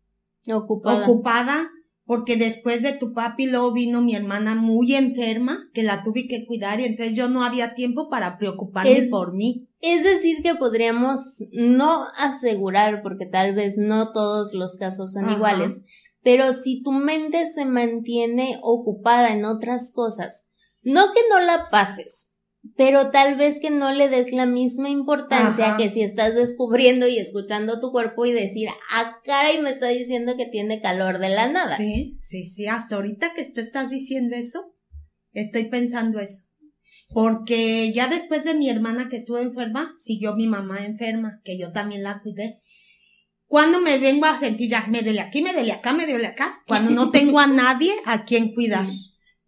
ocupada. 0.51 1.03
ocupada 1.03 1.71
porque 2.07 2.37
después 2.37 2.83
de 2.83 2.93
tu 2.93 3.13
papi 3.13 3.47
luego 3.47 3.73
vino 3.73 4.01
mi 4.01 4.15
hermana 4.15 4.55
muy 4.55 4.95
enferma, 4.95 5.69
que 5.75 5.83
la 5.83 6.03
tuve 6.03 6.27
que 6.27 6.47
cuidar 6.47 6.81
y 6.81 6.85
entonces 6.85 7.15
yo 7.15 7.29
no 7.29 7.45
había 7.45 7.75
tiempo 7.75 8.09
para 8.09 8.39
preocuparme 8.39 9.09
por 9.11 9.35
mí. 9.35 9.69
Es 9.85 10.03
decir, 10.03 10.43
que 10.43 10.55
podríamos 10.55 11.21
no 11.53 12.05
asegurar, 12.17 13.03
porque 13.03 13.26
tal 13.26 13.55
vez 13.55 13.76
no 13.76 14.12
todos 14.12 14.55
los 14.55 14.79
casos 14.79 15.12
son 15.12 15.31
iguales, 15.31 15.83
pero 16.23 16.55
si 16.55 16.83
tu 16.83 16.93
mente 16.93 17.45
se 17.47 17.67
mantiene 17.67 18.59
ocupada 18.62 19.33
en 19.33 19.45
otras 19.45 19.93
cosas, 19.93 20.47
no 20.83 21.12
que 21.12 21.21
no 21.31 21.38
la 21.41 21.69
pases, 21.71 22.31
pero 22.76 23.11
tal 23.11 23.37
vez 23.37 23.61
que 23.61 23.71
no 23.71 23.93
le 23.93 24.09
des 24.09 24.33
la 24.33 24.47
misma 24.47 24.88
importancia 24.88 25.76
que 25.76 25.91
si 25.91 26.03
estás 26.03 26.35
descubriendo 26.35 27.07
y 27.07 27.19
escuchando 27.19 27.79
tu 27.79 27.93
cuerpo 27.93 28.25
y 28.25 28.33
decir, 28.33 28.69
ah, 28.91 29.19
cara, 29.23 29.53
y 29.53 29.61
me 29.61 29.71
está 29.71 29.88
diciendo 29.88 30.35
que 30.37 30.47
tiene 30.47 30.81
calor 30.81 31.19
de 31.19 31.29
la 31.29 31.47
nada. 31.47 31.76
Sí, 31.76 32.19
sí, 32.23 32.47
sí, 32.47 32.67
hasta 32.67 32.97
ahorita 32.97 33.35
que 33.35 33.45
tú 33.53 33.61
estás 33.61 33.91
diciendo 33.91 34.35
eso, 34.35 34.75
estoy 35.33 35.64
pensando 35.64 36.21
eso. 36.21 36.45
Porque 37.14 37.92
ya 37.92 38.09
después 38.09 38.42
de 38.42 38.54
mi 38.54 38.68
hermana 38.68 39.09
que 39.09 39.18
estuvo 39.18 39.38
enferma, 39.38 39.94
siguió 39.99 40.35
mi 40.35 40.49
mamá 40.49 40.85
enferma, 40.85 41.40
que 41.44 41.56
yo 41.56 41.71
también 41.71 42.02
la 42.02 42.21
cuidé. 42.21 42.56
Cuando 43.47 43.80
me 43.80 43.99
vengo 43.99 44.26
a 44.26 44.37
sentir 44.37 44.68
ya, 44.68 44.85
me 44.88 45.02
duele 45.02 45.21
aquí, 45.21 45.40
me 45.40 45.52
duele 45.52 45.71
acá, 45.71 45.92
me 45.92 46.06
duele 46.06 46.26
acá, 46.26 46.62
cuando 46.66 46.90
no 46.90 47.12
tengo 47.12 47.38
a 47.38 47.47
nadie 47.47 47.92
a 48.04 48.25
quien 48.25 48.52
cuidar. 48.52 48.87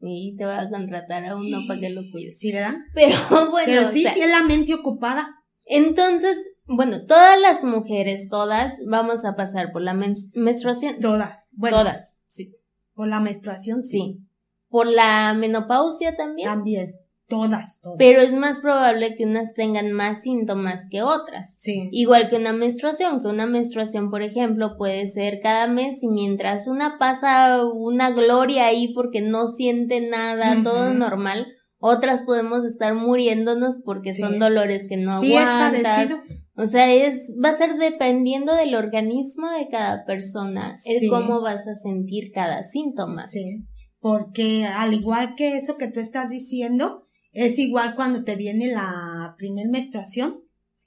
Y 0.01 0.37
te 0.37 0.45
voy 0.45 0.55
a 0.55 0.71
contratar 0.71 1.25
a 1.25 1.35
uno 1.35 1.59
para 1.67 1.81
que 1.81 1.91
lo 1.91 2.03
cuides. 2.13 2.39
Sí, 2.39 2.53
¿verdad? 2.53 2.77
Pero 2.95 3.17
bueno. 3.51 3.67
Pero 3.67 3.89
sí, 3.89 4.07
sí 4.15 4.21
es 4.21 4.31
la 4.31 4.45
mente 4.45 4.73
ocupada. 4.73 5.35
Entonces, 5.65 6.39
bueno, 6.67 7.05
todas 7.07 7.41
las 7.41 7.65
mujeres, 7.65 8.29
todas, 8.29 8.79
vamos 8.89 9.25
a 9.25 9.35
pasar 9.35 9.73
por 9.73 9.83
la 9.83 9.95
menstruación. 9.95 11.01
Todas. 11.01 11.43
Bueno, 11.51 11.79
todas, 11.79 12.21
sí. 12.29 12.55
Por 12.95 13.09
la 13.09 13.19
menstruación, 13.19 13.83
sí. 13.83 13.99
sí. 13.99 14.27
Por 14.69 14.87
la 14.87 15.35
menopausia 15.35 16.15
también. 16.15 16.49
También. 16.49 17.06
Todas, 17.29 17.81
todas. 17.81 17.99
Pero 17.99 18.21
es 18.21 18.33
más 18.33 18.61
probable 18.61 19.17
que 19.17 19.25
unas 19.25 19.53
tengan 19.55 19.91
más 19.91 20.23
síntomas 20.23 20.87
que 20.89 21.03
otras. 21.03 21.55
Sí. 21.57 21.89
Igual 21.91 22.31
que 22.31 22.37
una 22.37 22.53
menstruación, 22.53 23.21
que 23.21 23.27
una 23.27 23.47
menstruación, 23.47 24.11
por 24.11 24.23
ejemplo, 24.23 24.77
puede 24.77 25.09
ser 25.09 25.41
cada 25.43 25.67
mes 25.67 26.03
y 26.05 26.09
mientras 26.09 26.69
una 26.69 26.99
pasa 26.99 27.65
una 27.67 28.13
gloria 28.13 28.67
ahí 28.67 28.95
porque 28.95 29.23
no 29.23 29.49
siente 29.49 30.01
nada, 30.01 30.63
todo 30.63 30.95
normal, 30.95 31.49
otras 31.79 32.23
podemos 32.23 32.65
estar 32.65 32.95
muriéndonos 32.95 33.79
porque 33.85 34.15
son 34.15 34.39
dolores 34.39 34.89
que 34.89 34.97
no 34.97 35.21
sí, 35.21 35.37
aguantas. 35.37 36.11
Es 36.11 36.17
O 36.55 36.67
sea, 36.67 36.93
es, 36.93 37.35
va 37.43 37.51
a 37.51 37.55
ser 37.55 37.77
dependiendo 37.77 38.55
del 38.55 38.77
organismo 38.77 39.51
de 39.51 39.69
cada 39.69 40.05
persona, 40.05 40.77
el 40.85 41.09
cómo 41.11 41.41
vas 41.41 41.67
a 41.67 41.75
sentir 41.75 42.31
cada 42.33 42.63
síntoma. 42.63 43.27
Sí. 43.27 43.67
Porque 43.99 44.65
al 44.65 44.95
igual 44.95 45.35
que 45.37 45.57
eso 45.57 45.77
que 45.77 45.89
tú 45.89 46.01
estás 46.01 46.31
diciendo, 46.31 47.03
es 47.37 47.59
igual 47.59 47.95
cuando 47.95 48.25
te 48.25 48.35
viene 48.35 48.73
la 48.73 49.35
primer 49.37 49.69
menstruación. 49.69 50.41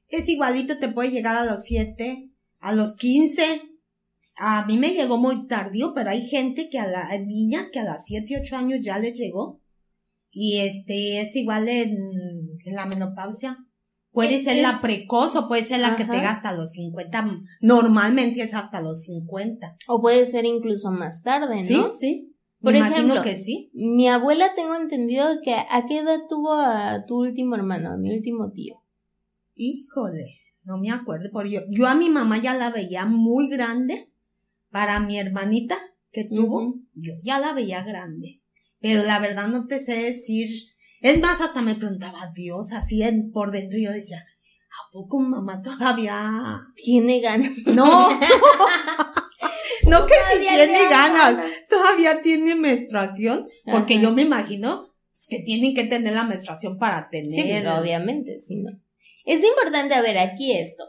Es 0.08 0.28
igualito, 0.28 0.80
te 0.80 0.90
puede 0.90 1.12
llegar 1.12 1.36
a 1.36 1.46
los 1.46 1.64
7, 1.64 2.32
a 2.60 2.74
los 2.74 2.96
15. 2.96 3.62
A 4.36 4.66
mí 4.66 4.78
me 4.78 4.90
llegó 4.96 5.20
muy 5.20 5.46
tardío, 5.46 5.94
pero 5.94 6.10
hay 6.10 6.28
gente 6.28 6.68
que 6.72 6.80
a 6.80 6.88
las 6.88 7.08
niñas 7.24 7.70
que 7.70 7.80
a 7.80 7.84
las 7.84 8.04
7, 8.06 8.42
8 8.42 8.56
años 8.56 8.80
ya 8.82 8.98
les 8.98 9.16
llegó. 9.16 9.62
Y 10.32 10.58
este 10.62 11.22
es 11.22 11.36
igual 11.36 11.70
en, 11.70 11.94
la 12.66 12.88
menopausia. 12.88 13.58
Puede 14.12 14.44
ser 14.44 14.64
la 14.64 14.80
precoz 14.82 15.36
o 15.36 15.48
puede 15.48 15.64
ser 15.64 15.82
la 15.82 15.96
que 15.96 16.06
te 16.06 16.18
hasta 16.18 16.52
los 16.52 16.72
50. 16.72 17.28
Normalmente 17.62 18.42
es 18.42 18.56
hasta 18.56 18.82
los 18.82 19.04
50. 19.04 19.78
O 19.88 20.02
puede 20.02 20.26
ser 20.26 20.46
incluso 20.46 20.90
más 20.90 21.22
tarde, 21.22 21.58
¿no? 21.58 21.64
Sí, 21.64 21.84
sí. 22.00 22.29
Por 22.62 22.76
ejemplo, 22.76 23.22
que 23.22 23.36
sí. 23.36 23.72
Mi 23.74 24.10
abuela 24.10 24.54
tengo 24.56 24.76
entendido 24.76 25.26
que 25.44 25.54
a 25.54 25.86
qué 25.88 26.00
edad 26.00 26.20
tuvo 26.28 26.54
a 26.54 27.06
tu 27.06 27.20
último 27.20 27.56
hermano, 27.56 27.92
a 27.92 27.98
mi 27.98 28.14
último 28.14 28.52
tío. 28.52 28.84
Híjole, 29.56 30.26
no 30.64 30.78
me 30.78 30.92
acuerdo. 30.92 31.30
Por 31.32 31.48
yo, 31.48 31.62
yo 31.70 31.88
a 31.88 31.96
mi 31.96 32.10
mamá 32.10 32.38
ya 32.38 32.54
la 32.54 32.70
veía 32.70 33.06
muy 33.06 33.48
grande. 33.48 34.12
Para 34.72 35.00
mi 35.00 35.18
hermanita 35.18 35.78
que 36.12 36.26
tuvo, 36.26 36.76
yo 36.94 37.14
ya 37.24 37.40
la 37.40 37.54
veía 37.54 37.84
grande. 37.84 38.42
Pero 38.80 39.04
la 39.04 39.20
verdad 39.20 39.48
no 39.48 39.66
te 39.68 39.80
sé 39.80 39.96
decir. 39.96 40.50
Es 41.02 41.20
más, 41.20 41.40
hasta 41.42 41.62
me 41.62 41.76
preguntaba 41.76 42.32
Dios, 42.36 42.74
así 42.74 43.02
en, 43.04 43.32
por 43.32 43.52
dentro 43.52 43.80
yo 43.80 43.92
decía, 43.92 44.18
¿a 44.20 44.92
poco 44.92 45.20
mamá 45.20 45.62
todavía 45.62 46.62
tiene 46.76 47.22
ganas? 47.22 47.52
No. 47.66 48.10
no 49.88 50.06
que 50.06 50.14
si 50.34 50.40
tiene 50.40 50.90
ganas, 50.90 51.38
todavía 51.80 52.22
tiene 52.22 52.56
menstruación, 52.56 53.48
porque 53.66 54.00
yo 54.00 54.12
me 54.12 54.24
imagino 54.24 54.86
que 55.30 55.40
tienen 55.40 55.74
que 55.74 55.84
tener 55.84 56.14
la 56.14 56.24
menstruación 56.24 56.78
para 56.78 57.10
tener. 57.10 57.32
Sí, 57.32 57.44
pues, 57.44 57.80
obviamente, 57.80 58.40
sí, 58.42 58.56
no. 58.58 58.72
Es 59.26 59.44
importante 59.44 60.00
ver 60.02 60.18
aquí 60.18 60.54
esto. 60.54 60.84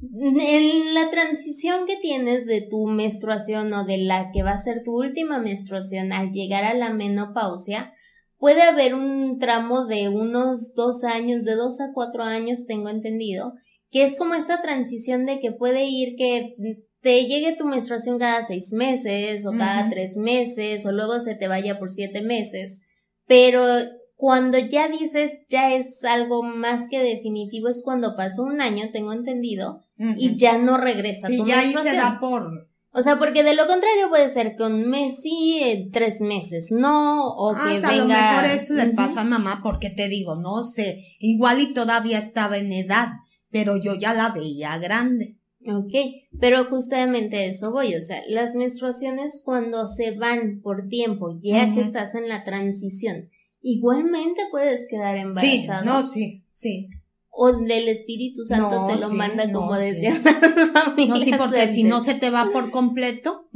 En 0.00 0.94
la 0.94 1.10
transición 1.10 1.86
que 1.86 1.96
tienes 1.96 2.46
de 2.46 2.62
tu 2.62 2.86
menstruación 2.86 3.72
o 3.72 3.84
de 3.84 3.98
la 3.98 4.32
que 4.32 4.42
va 4.42 4.52
a 4.52 4.58
ser 4.58 4.82
tu 4.82 4.98
última 4.98 5.38
menstruación 5.38 6.12
al 6.12 6.32
llegar 6.32 6.64
a 6.64 6.74
la 6.74 6.90
menopausia, 6.90 7.92
puede 8.36 8.62
haber 8.62 8.94
un 8.94 9.38
tramo 9.38 9.86
de 9.86 10.08
unos 10.08 10.74
dos 10.74 11.04
años, 11.04 11.44
de 11.44 11.54
dos 11.54 11.80
a 11.80 11.92
cuatro 11.94 12.24
años, 12.24 12.66
tengo 12.66 12.88
entendido, 12.88 13.52
que 13.90 14.02
es 14.02 14.16
como 14.16 14.34
esta 14.34 14.60
transición 14.60 15.26
de 15.26 15.38
que 15.38 15.52
puede 15.52 15.84
ir 15.84 16.16
que 16.16 16.56
te 17.02 17.26
llegue 17.26 17.56
tu 17.56 17.64
menstruación 17.64 18.18
cada 18.18 18.42
seis 18.42 18.72
meses 18.72 19.44
o 19.44 19.52
cada 19.52 19.90
tres 19.90 20.16
meses 20.16 20.86
o 20.86 20.92
luego 20.92 21.18
se 21.18 21.34
te 21.34 21.48
vaya 21.48 21.78
por 21.78 21.90
siete 21.90 22.22
meses. 22.22 22.80
Pero 23.26 23.66
cuando 24.14 24.56
ya 24.56 24.88
dices 24.88 25.32
ya 25.48 25.74
es 25.74 26.04
algo 26.04 26.44
más 26.44 26.88
que 26.88 27.00
definitivo 27.00 27.68
es 27.68 27.82
cuando 27.84 28.16
pasó 28.16 28.44
un 28.44 28.60
año, 28.60 28.90
tengo 28.92 29.12
entendido, 29.12 29.82
y 29.98 30.36
ya 30.36 30.58
no 30.58 30.78
regresa 30.78 31.26
sí, 31.26 31.42
ya 31.44 31.60
ahí 31.60 31.72
se 31.72 31.96
da 31.96 32.18
por... 32.20 32.68
O 32.94 33.02
sea, 33.02 33.18
porque 33.18 33.42
de 33.42 33.54
lo 33.54 33.66
contrario 33.66 34.10
puede 34.10 34.28
ser 34.28 34.54
que 34.56 34.64
un 34.64 34.88
mes 34.88 35.22
sí, 35.22 35.88
tres 35.92 36.20
meses 36.20 36.68
no, 36.70 37.26
o 37.26 37.52
ah, 37.56 37.64
que 37.66 37.74
venga... 37.80 37.88
a 37.88 37.96
lo 37.96 38.06
mejor 38.06 38.44
eso 38.44 38.74
le 38.74 38.86
pasó 38.92 39.20
a 39.20 39.24
mamá 39.24 39.60
porque 39.62 39.90
te 39.90 40.08
digo, 40.08 40.36
no 40.36 40.62
sé, 40.62 41.02
igual 41.18 41.60
y 41.60 41.74
todavía 41.74 42.18
estaba 42.18 42.58
en 42.58 42.72
edad, 42.72 43.08
pero 43.50 43.76
yo 43.76 43.94
ya 43.94 44.14
la 44.14 44.28
veía 44.28 44.78
grande. 44.78 45.38
Ok, 45.64 45.92
pero 46.40 46.64
justamente 46.64 47.46
eso 47.46 47.70
voy, 47.70 47.94
o 47.94 48.00
sea, 48.00 48.22
las 48.28 48.56
menstruaciones 48.56 49.42
cuando 49.44 49.86
se 49.86 50.16
van 50.16 50.60
por 50.60 50.88
tiempo, 50.88 51.38
ya 51.40 51.72
que 51.72 51.80
estás 51.80 52.14
en 52.14 52.28
la 52.28 52.42
transición, 52.42 53.30
igualmente 53.60 54.42
puedes 54.50 54.88
quedar 54.88 55.16
embarazada. 55.16 55.80
Sí, 55.80 55.86
no, 55.86 56.02
sí, 56.02 56.44
sí. 56.52 56.88
o 57.30 57.52
del 57.52 57.88
Espíritu 57.88 58.44
Santo 58.44 58.70
No, 58.70 58.86
te 58.88 59.00
lo 59.00 59.08
sí, 59.08 59.14
manda 59.14 59.46
no, 59.46 59.60
como 59.60 59.78
sí. 59.78 59.84
decían 59.84 60.22
las 60.24 60.70
familias. 60.70 61.18
No, 61.18 61.24
sí, 61.24 61.32
porque 61.38 61.68
si 61.68 61.84
no 61.84 62.02
se 62.02 62.14
te 62.14 62.30
va 62.30 62.50
por 62.52 62.70
completo, 62.70 63.48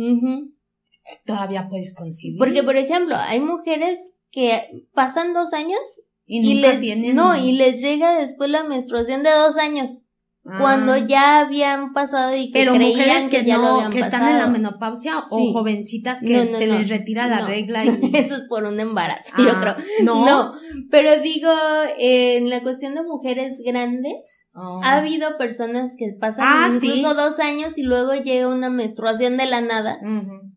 todavía 1.25 1.69
puedes 1.69 1.93
concibir. 1.93 2.39
Porque, 2.39 2.63
por 2.63 2.77
ejemplo, 2.77 3.17
hay 3.17 3.41
mujeres 3.41 3.99
que 4.31 4.87
pasan 4.95 5.33
dos 5.33 5.53
años 5.53 5.81
y 6.27 6.39
y, 6.41 6.55
nunca 6.55 6.71
les, 6.71 6.81
tienen. 6.81 7.17
no, 7.17 7.37
y 7.37 7.53
les 7.53 7.81
llega 7.81 8.19
después 8.19 8.51
la 8.51 8.65
menstruación 8.65 9.23
de 9.23 9.31
dos 9.31 9.57
años, 9.57 10.03
Ah. 10.49 10.59
cuando 10.61 10.97
ya 10.97 11.41
habían 11.41 11.93
pasado 11.93 12.37
y 12.37 12.53
que 12.53 12.59
Pero 12.61 12.75
creían 12.75 12.97
mujeres 12.99 13.29
que, 13.31 13.45
ya 13.45 13.57
lo 13.57 13.63
no, 13.63 13.75
habían 13.77 13.91
que 13.93 13.99
están 14.01 14.29
en 14.29 14.39
la 14.39 14.47
menopausia 14.47 15.15
Sí. 15.21 15.27
o 15.31 15.53
jovencitas 15.53 16.21
que 16.21 16.45
No, 16.45 16.53
no, 16.53 16.57
se 16.59 16.67
no. 16.67 16.79
les 16.79 16.89
retira 16.89 17.27
la 17.27 17.47
regla 17.47 17.85
y. 17.85 18.11
Eso 18.15 18.37
es 18.37 18.47
por 18.49 18.65
un 18.65 18.79
embarazo, 18.79 19.33
yo 19.39 19.51
Ah, 19.55 19.61
creo. 19.77 19.87
No. 20.05 20.25
No, 20.25 20.53
pero 20.91 21.21
digo, 21.21 21.51
en 21.99 22.49
la 22.51 22.61
cuestión 22.63 22.95
de 22.95 23.03
mujeres 23.03 23.61
grandes, 23.65 24.43
Oh. 24.59 24.81
ha 24.83 24.97
habido 24.97 25.37
personas 25.37 25.93
que 25.99 26.17
pasan 26.19 26.45
Ah, 26.49 26.69
incluso 26.75 27.11
sí. 27.11 27.17
dos 27.17 27.39
años 27.41 27.77
y 27.77 27.83
luego 27.83 28.15
llega 28.15 28.49
una 28.49 28.71
menstruación 28.71 29.37
de 29.37 29.45
la 29.45 29.61
nada, 29.61 29.99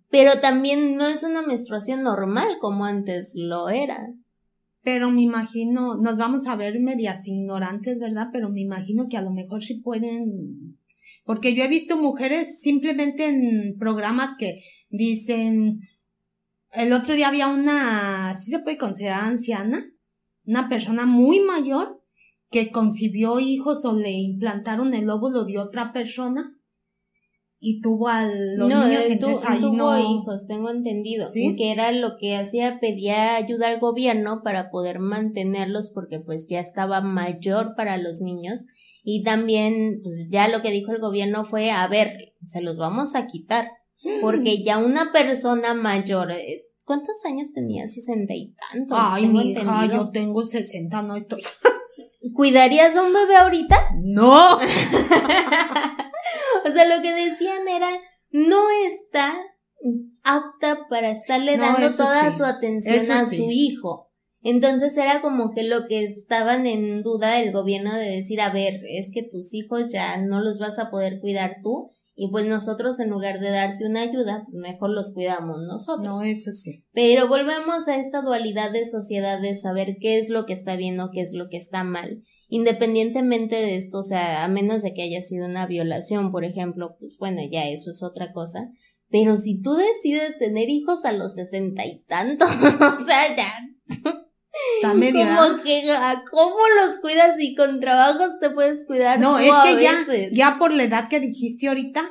pero 0.09 0.39
también 0.39 0.95
no 0.95 1.05
es 1.07 1.23
una 1.23 1.41
menstruación 1.41 2.03
normal 2.03 2.47
como 2.61 2.85
antes 2.85 3.33
lo 3.35 3.67
era. 3.67 4.07
Pero 4.91 5.11
me 5.11 5.21
imagino, 5.21 5.97
nos 5.97 6.17
vamos 6.17 6.47
a 6.47 6.55
ver 6.55 6.79
medias 6.79 7.27
ignorantes, 7.27 7.99
¿verdad? 7.99 8.29
Pero 8.33 8.49
me 8.49 8.61
imagino 8.61 9.07
que 9.07 9.17
a 9.17 9.21
lo 9.21 9.29
mejor 9.29 9.63
sí 9.63 9.75
pueden, 9.75 10.79
porque 11.25 11.53
yo 11.53 11.63
he 11.63 11.67
visto 11.67 11.95
mujeres 11.95 12.59
simplemente 12.59 13.27
en 13.27 13.77
programas 13.77 14.31
que 14.39 14.63
dicen, 14.89 15.81
el 16.71 16.91
otro 16.91 17.13
día 17.13 17.27
había 17.27 17.49
una, 17.49 18.35
sí 18.35 18.49
se 18.49 18.57
puede 18.61 18.79
considerar 18.79 19.25
anciana, 19.25 19.85
una 20.43 20.69
persona 20.69 21.05
muy 21.05 21.39
mayor 21.39 22.01
que 22.49 22.71
concibió 22.71 23.39
hijos 23.39 23.85
o 23.85 23.95
le 23.95 24.13
implantaron 24.13 24.95
el 24.95 25.07
óvulo 25.07 25.45
de 25.45 25.59
otra 25.59 25.93
persona 25.93 26.58
y 27.61 27.81
tuvo 27.81 28.07
a 28.07 28.23
los 28.25 28.69
no, 28.69 28.85
niños, 28.85 29.01
él 29.01 29.19
tu- 29.19 29.27
entonces 29.27 29.49
ahí 29.49 29.59
tuvo 29.59 29.73
no. 29.75 29.97
hijos, 29.99 30.47
tengo 30.47 30.69
entendido. 30.69 31.27
¿Sí? 31.27 31.55
Que 31.57 31.71
era 31.71 31.91
lo 31.91 32.17
que 32.17 32.35
hacía, 32.37 32.79
pedía 32.79 33.35
ayuda 33.35 33.67
al 33.67 33.79
gobierno 33.79 34.41
para 34.43 34.69
poder 34.69 34.99
mantenerlos 34.99 35.89
porque 35.93 36.19
pues 36.19 36.47
ya 36.47 36.59
estaba 36.61 37.01
mayor 37.01 37.73
para 37.75 37.97
los 37.97 38.21
niños. 38.21 38.61
Y 39.03 39.23
también, 39.23 40.01
pues 40.03 40.27
ya 40.29 40.47
lo 40.47 40.61
que 40.61 40.71
dijo 40.71 40.91
el 40.91 40.99
gobierno 40.99 41.45
fue, 41.45 41.71
a 41.71 41.87
ver, 41.87 42.33
se 42.45 42.61
los 42.61 42.77
vamos 42.77 43.15
a 43.15 43.27
quitar. 43.27 43.69
Porque 44.21 44.63
ya 44.63 44.77
una 44.77 45.11
persona 45.11 45.73
mayor, 45.73 46.31
eh, 46.31 46.65
¿cuántos 46.85 47.15
años 47.25 47.51
tenía? 47.53 47.87
Sesenta 47.87 48.33
y 48.33 48.53
tantos. 48.71 48.97
Ay, 48.99 49.23
tengo 49.23 49.39
mi 49.39 49.51
hija, 49.51 49.85
yo 49.91 50.09
tengo 50.11 50.45
60, 50.45 51.01
no 51.01 51.17
estoy. 51.17 51.41
¿Cuidarías 52.33 52.95
a 52.95 53.03
un 53.03 53.11
bebé 53.13 53.35
ahorita? 53.35 53.89
¡No! 54.01 54.59
O 56.69 56.71
sea, 56.71 56.95
lo 56.95 57.01
que 57.01 57.13
decían 57.13 57.67
era, 57.67 57.89
no 58.31 58.63
está 58.85 59.37
apta 60.23 60.87
para 60.89 61.11
estarle 61.11 61.57
No, 61.57 61.63
dando 61.63 61.95
toda 61.95 62.31
sí. 62.31 62.37
su 62.37 62.45
atención 62.45 62.95
Eso 62.95 63.13
a 63.13 63.25
sí. 63.25 63.37
su 63.37 63.49
hijo. 63.51 64.07
Entonces 64.41 64.95
era 64.97 65.21
como 65.21 65.51
que 65.51 65.63
lo 65.63 65.87
que 65.87 66.05
estaban 66.05 66.65
en 66.65 67.03
duda 67.03 67.39
el 67.41 67.51
gobierno 67.51 67.93
de 67.95 68.09
decir, 68.09 68.39
a 68.39 68.51
ver, 68.51 68.81
es 68.89 69.11
que 69.13 69.23
tus 69.23 69.53
hijos 69.53 69.91
ya 69.91 70.17
no 70.17 70.41
los 70.41 70.59
vas 70.59 70.79
a 70.79 70.89
poder 70.89 71.19
cuidar 71.19 71.57
tú 71.61 71.91
y 72.15 72.29
pues 72.31 72.45
nosotros 72.45 72.99
en 72.99 73.09
lugar 73.09 73.39
de 73.39 73.49
darte 73.49 73.85
una 73.85 74.01
ayuda, 74.01 74.43
pues 74.45 74.55
mejor 74.61 74.89
los 74.89 75.13
cuidamos 75.13 75.57
nosotros. 75.65 76.05
No, 76.05 76.21
eso 76.21 76.51
sí. 76.51 76.83
Pero 76.91 77.27
volvemos 77.27 77.87
a 77.87 77.95
esta 77.97 78.21
dualidad 78.21 78.71
de 78.71 78.85
sociedad 78.85 79.41
de 79.41 79.55
saber 79.55 79.95
qué 80.01 80.17
es 80.19 80.29
lo 80.29 80.45
que 80.45 80.53
está 80.53 80.75
bien 80.75 80.99
o 80.99 81.11
qué 81.11 81.21
es 81.21 81.31
lo 81.33 81.47
que 81.49 81.57
está 81.57 81.83
mal. 81.83 82.21
Independientemente 82.49 83.55
de 83.55 83.77
esto, 83.77 83.99
o 83.99 84.03
sea, 84.03 84.43
a 84.43 84.47
menos 84.47 84.81
de 84.81 84.93
que 84.93 85.03
haya 85.03 85.21
sido 85.21 85.45
una 85.45 85.67
violación, 85.67 86.31
por 86.31 86.43
ejemplo, 86.43 86.95
pues 86.99 87.17
bueno, 87.19 87.41
ya 87.49 87.69
eso 87.69 87.91
es 87.91 88.01
otra 88.03 88.33
cosa. 88.33 88.71
Pero 89.09 89.37
si 89.37 89.61
tú 89.61 89.75
decides 89.75 90.37
tener 90.39 90.69
hijos 90.69 91.05
a 91.05 91.11
los 91.11 91.35
sesenta 91.35 91.85
y 91.85 92.01
tantos, 92.07 92.49
o 93.01 93.05
sea, 93.05 93.35
ya, 93.35 93.53
Está 94.75 94.93
media. 94.93 95.35
como 95.35 95.63
que, 95.63 95.91
¿a 95.91 96.23
¿cómo 96.29 96.57
los 96.81 96.97
cuidas 97.01 97.35
y 97.39 97.55
con 97.55 97.79
trabajos 97.79 98.39
te 98.39 98.49
puedes 98.49 98.85
cuidar? 98.85 99.19
No, 99.19 99.37
tú 99.37 99.43
es 99.43 99.51
que 99.63 99.83
ya, 99.83 99.91
veces? 99.99 100.29
ya 100.31 100.57
por 100.57 100.73
la 100.73 100.83
edad 100.83 101.07
que 101.07 101.19
dijiste 101.19 101.67
ahorita, 101.67 102.03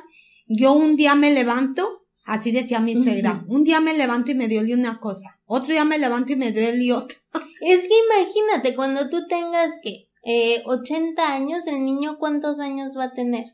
yo 0.47 0.73
un 0.73 0.95
día 0.95 1.15
me 1.15 1.31
levanto, 1.31 1.87
así 2.25 2.51
decía 2.51 2.79
mi 2.79 2.95
suegra, 2.95 3.43
un 3.47 3.63
día 3.63 3.79
me 3.79 3.93
levanto 3.93 4.31
y 4.31 4.35
me 4.35 4.47
duele 4.47 4.73
una 4.73 4.99
cosa, 4.99 5.39
otro 5.45 5.71
día 5.71 5.85
me 5.85 5.99
levanto 5.99 6.33
y 6.33 6.37
me 6.37 6.51
duele 6.51 6.91
otra. 6.93 7.17
Es 7.61 7.81
que 7.81 7.93
imagínate, 8.05 8.75
cuando 8.75 9.09
tú 9.09 9.27
tengas 9.27 9.71
que 9.83 10.08
eh, 10.23 10.61
80 10.65 11.31
años, 11.33 11.65
el 11.67 11.83
niño 11.85 12.17
cuántos 12.19 12.59
años 12.59 12.97
va 12.97 13.05
a 13.05 13.13
tener. 13.13 13.45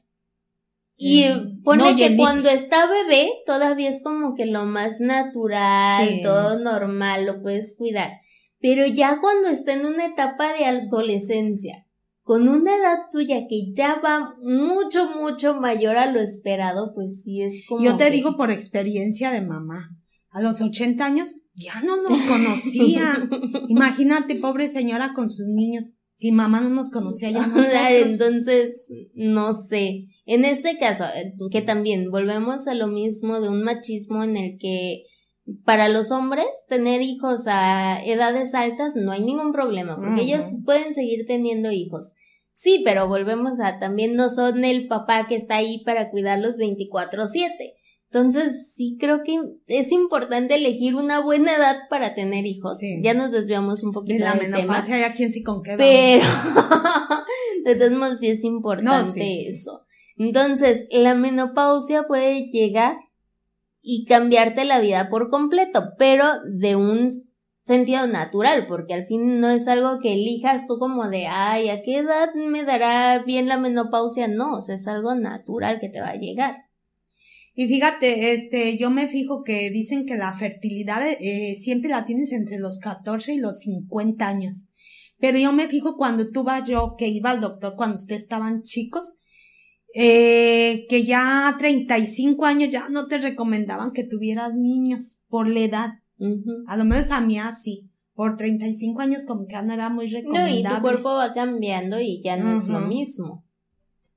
Y 0.98 1.26
Mm, 1.26 1.64
pone 1.64 1.84
no, 1.92 1.96
que 1.96 2.10
ni- 2.12 2.18
cuando 2.18 2.50
está 2.50 2.88
bebé 2.88 3.30
todavía 3.46 3.90
es 3.90 4.02
como 4.02 4.34
que 4.36 4.46
lo 4.46 4.66
más 4.66 5.00
natural, 5.02 6.08
Sí. 6.08 6.22
todo 6.24 6.58
normal, 6.60 7.26
lo 7.26 7.42
puedes 7.42 7.76
cuidar. 7.78 8.12
Pero 8.62 8.88
ya 8.88 9.20
cuando 9.20 9.50
está 9.50 9.74
en 9.74 9.86
una 9.86 10.06
etapa 10.06 10.54
de 10.54 10.66
adolescencia, 10.66 11.86
con 12.24 12.48
una 12.48 12.76
edad 12.78 12.98
tuya 13.12 13.42
que 13.48 13.72
ya 13.76 14.00
va 14.04 14.36
mucho, 14.42 15.08
mucho 15.20 15.54
mayor 15.54 15.98
a 15.98 16.10
lo 16.12 16.20
esperado, 16.22 16.94
pues 16.96 17.22
sí 17.24 17.42
es 17.44 17.66
como. 17.68 17.84
Yo 17.84 17.98
te 17.98 18.06
que- 18.06 18.12
digo 18.12 18.36
por 18.38 18.50
experiencia 18.50 19.30
de 19.32 19.42
mamá, 19.42 19.92
a 20.32 20.42
los 20.42 20.62
80 20.62 21.06
años 21.06 21.36
ya 21.54 21.82
no 21.82 21.98
nos 22.02 22.20
conocía. 22.24 23.04
Imagínate, 23.70 24.36
pobre 24.36 24.70
señora 24.70 25.14
con 25.14 25.30
sus 25.30 25.48
niños. 25.48 25.94
Si 26.16 26.32
mamá 26.32 26.62
no 26.62 26.70
nos 26.70 26.92
conocía 26.92 27.30
ya 27.32 27.46
nosotros. 27.48 27.72
entonces, 27.90 28.88
no 29.14 29.54
sé. 29.54 30.06
En 30.26 30.46
este 30.46 30.78
caso, 30.80 31.06
eh, 31.06 31.34
que 31.52 31.62
también 31.62 32.10
volvemos 32.10 32.68
a 32.68 32.74
lo 32.74 32.88
mismo 32.88 33.42
de 33.42 33.50
un 33.50 33.64
machismo 33.64 34.24
en 34.24 34.38
el 34.38 34.58
que 34.58 35.04
para 35.64 35.90
los 35.90 36.12
hombres 36.12 36.48
tener 36.68 37.02
hijos 37.02 37.42
a 37.46 38.04
edades 38.04 38.56
altas 38.56 38.96
no 38.96 39.12
hay 39.12 39.24
ningún 39.24 39.52
problema, 39.52 39.96
porque 39.98 40.22
ellos 40.22 40.46
pueden 40.66 40.94
seguir 40.94 41.26
teniendo 41.28 41.72
hijos. 41.72 42.14
Sí, 42.52 42.82
pero 42.84 43.08
volvemos 43.08 43.60
a 43.60 43.80
también 43.80 44.16
no 44.16 44.30
son 44.30 44.64
el 44.64 44.88
papá 44.88 45.28
que 45.28 45.36
está 45.36 45.58
ahí 45.58 45.84
para 45.84 46.10
cuidarlos 46.10 46.58
24/7. 46.58 47.74
Entonces, 48.16 48.74
sí 48.74 48.96
creo 48.98 49.24
que 49.24 49.38
es 49.68 49.92
importante 49.92 50.56
elegir 50.56 50.96
una 50.96 51.20
buena 51.20 51.54
edad 51.58 51.76
para 51.90 52.16
tener 52.16 52.46
hijos. 52.46 52.78
Sí. 52.78 53.02
Ya 53.04 53.14
nos 53.14 53.32
desviamos 53.32 53.84
un 53.84 53.92
De 53.92 53.94
poquito 53.94 54.24
la 54.24 54.32
del 54.32 54.40
tema. 54.40 54.58
menopausia 54.60 55.00
ya 55.00 55.14
quién 55.14 55.34
sí 55.34 55.44
con 55.44 55.62
qué 55.62 55.72
vamos. 55.76 55.86
Pero, 55.86 56.26
de 57.66 57.76
todos 57.76 57.92
modos, 57.92 58.20
sí 58.20 58.30
es 58.30 58.46
importante 58.46 58.90
No, 58.90 59.06
sí, 59.06 59.20
sí. 59.20 59.48
eso. 59.50 59.82
Entonces, 60.18 60.88
la 60.92 61.14
menopausia 61.14 62.04
puede 62.04 62.46
llegar 62.46 62.96
y 63.82 64.06
cambiarte 64.06 64.64
la 64.64 64.80
vida 64.80 65.10
por 65.10 65.30
completo, 65.30 65.84
pero 65.98 66.26
de 66.58 66.78
un 66.78 67.12
sentido 67.66 68.08
natural, 68.08 68.66
porque 68.68 68.94
al 68.94 69.06
fin 69.08 69.42
no 69.42 69.50
es 69.50 69.68
algo 69.68 70.00
que 70.00 70.14
elijas 70.14 70.68
tú 70.68 70.78
como 70.80 71.10
de, 71.10 71.28
ay, 71.28 71.68
¿a 71.68 71.82
qué 71.82 71.98
edad 71.98 72.34
me 72.34 72.64
dará 72.64 73.20
bien 73.24 73.50
la 73.50 73.58
menopausia? 73.58 74.30
No, 74.30 74.56
o 74.56 74.62
sea, 74.62 74.76
es 74.76 74.88
algo 74.88 75.16
natural 75.16 75.80
que 75.82 75.90
te 75.90 76.00
va 76.00 76.12
a 76.12 76.16
llegar. 76.16 76.65
Y 77.58 77.68
fíjate, 77.68 78.34
este, 78.34 78.78
yo 78.78 78.90
me 78.92 79.08
fijo 79.08 79.44
que 79.44 79.70
dicen 79.70 80.06
que 80.06 80.16
la 80.18 80.34
fertilidad 80.34 81.02
eh, 81.08 81.56
siempre 81.60 81.90
la 81.90 82.04
tienes 82.04 82.32
entre 82.34 82.60
los 82.60 82.80
14 82.80 83.34
y 83.34 83.38
los 83.38 83.60
50 83.60 84.28
años. 84.28 84.66
Pero 85.20 85.40
yo 85.40 85.54
me 85.54 85.68
fijo 85.68 85.96
cuando 85.96 86.30
tú 86.32 86.44
vas 86.44 86.68
yo, 86.68 86.96
que 86.98 87.08
iba 87.08 87.32
al 87.32 87.40
doctor 87.40 87.76
cuando 87.78 87.96
ustedes 87.96 88.24
estaban 88.24 88.64
chicos, 88.64 89.16
eh, 89.94 90.86
que 90.90 91.04
ya 91.06 91.56
35 91.58 92.46
años 92.46 92.70
ya 92.70 92.90
no 92.90 93.08
te 93.08 93.18
recomendaban 93.20 93.94
que 93.94 94.04
tuvieras 94.04 94.54
niños 94.54 95.20
por 95.30 95.48
la 95.50 95.60
edad. 95.62 95.90
A 96.68 96.76
lo 96.76 96.84
menos 96.86 97.12
a 97.12 97.22
mí 97.22 97.40
así. 97.40 97.90
Por 98.14 98.38
35 98.38 99.02
años 99.02 99.24
como 99.26 99.46
que 99.46 99.54
ya 99.54 99.62
no 99.62 99.74
era 99.74 99.90
muy 99.90 100.06
No, 100.08 100.18
recomendable. 100.18 100.60
y 100.60 100.64
tu 100.76 100.82
cuerpo 100.82 101.14
va 101.16 101.34
cambiando 101.34 102.00
y 102.00 102.22
ya 102.24 102.36
no 102.38 102.58
es 102.60 102.68
lo 102.68 102.80
mismo. 102.82 103.46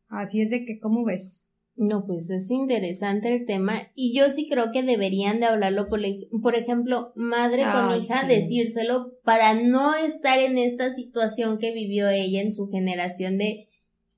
Así 0.09 0.41
es 0.41 0.51
de 0.51 0.65
que, 0.65 0.79
¿cómo 0.79 1.05
ves? 1.05 1.45
No, 1.81 2.05
pues 2.07 2.29
es 2.31 2.51
interesante 2.51 3.33
el 3.33 3.47
tema 3.47 3.89
y 3.95 4.13
yo 4.13 4.31
sí 4.31 4.49
creo 4.51 4.73
que 4.73 4.83
deberían 4.83 5.39
de 5.39 5.47
hablarlo, 5.47 5.89
por, 5.89 6.01
ej- 6.05 6.29
por 6.43 6.57
ejemplo, 6.57 7.13
madre 7.15 7.63
con 7.63 7.91
Ay, 7.93 8.01
hija, 8.03 8.23
sí. 8.23 8.27
decírselo 8.27 9.13
para 9.23 9.55
no 9.55 9.95
estar 9.95 10.41
en 10.41 10.59
esta 10.59 10.91
situación 10.91 11.59
que 11.59 11.73
vivió 11.73 12.09
ella 12.09 12.41
en 12.43 12.51
su 12.53 12.69
generación 12.69 13.39
de 13.39 13.69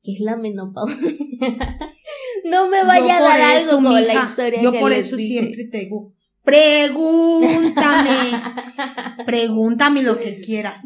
que 0.02 0.14
es 0.14 0.20
la 0.20 0.36
menopausia. 0.38 0.96
no 2.44 2.68
me 2.70 2.82
vaya 2.84 3.18
Yo 3.18 3.26
a 3.26 3.28
dar 3.28 3.40
algo 3.58 3.72
como 3.72 3.90
la 3.90 4.14
historia 4.14 4.62
Yo 4.62 4.72
que 4.72 4.80
por 4.80 4.92
eso 4.92 5.16
dije. 5.16 5.28
siempre 5.40 5.64
te 5.66 5.78
digo, 5.80 6.14
pregúntame, 6.42 8.32
pregúntame 9.26 10.02
lo 10.02 10.18
que 10.18 10.40
quieras. 10.40 10.82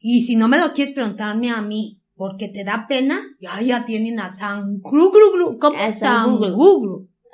Y 0.00 0.22
si 0.22 0.36
no 0.36 0.48
me 0.48 0.58
lo 0.58 0.72
quieres 0.72 0.94
preguntarme 0.94 1.50
a 1.50 1.60
mí, 1.60 2.00
porque 2.16 2.48
te 2.48 2.64
da 2.64 2.86
pena, 2.88 3.20
ya 3.38 3.60
ya 3.60 3.84
tienen 3.84 4.18
a 4.18 4.30
San 4.30 4.80
Glu, 4.80 5.10
Glu, 5.10 5.32
Glu, 5.34 5.58
¿cómo? 5.58 5.78
A 5.78 5.92
San. 5.92 6.38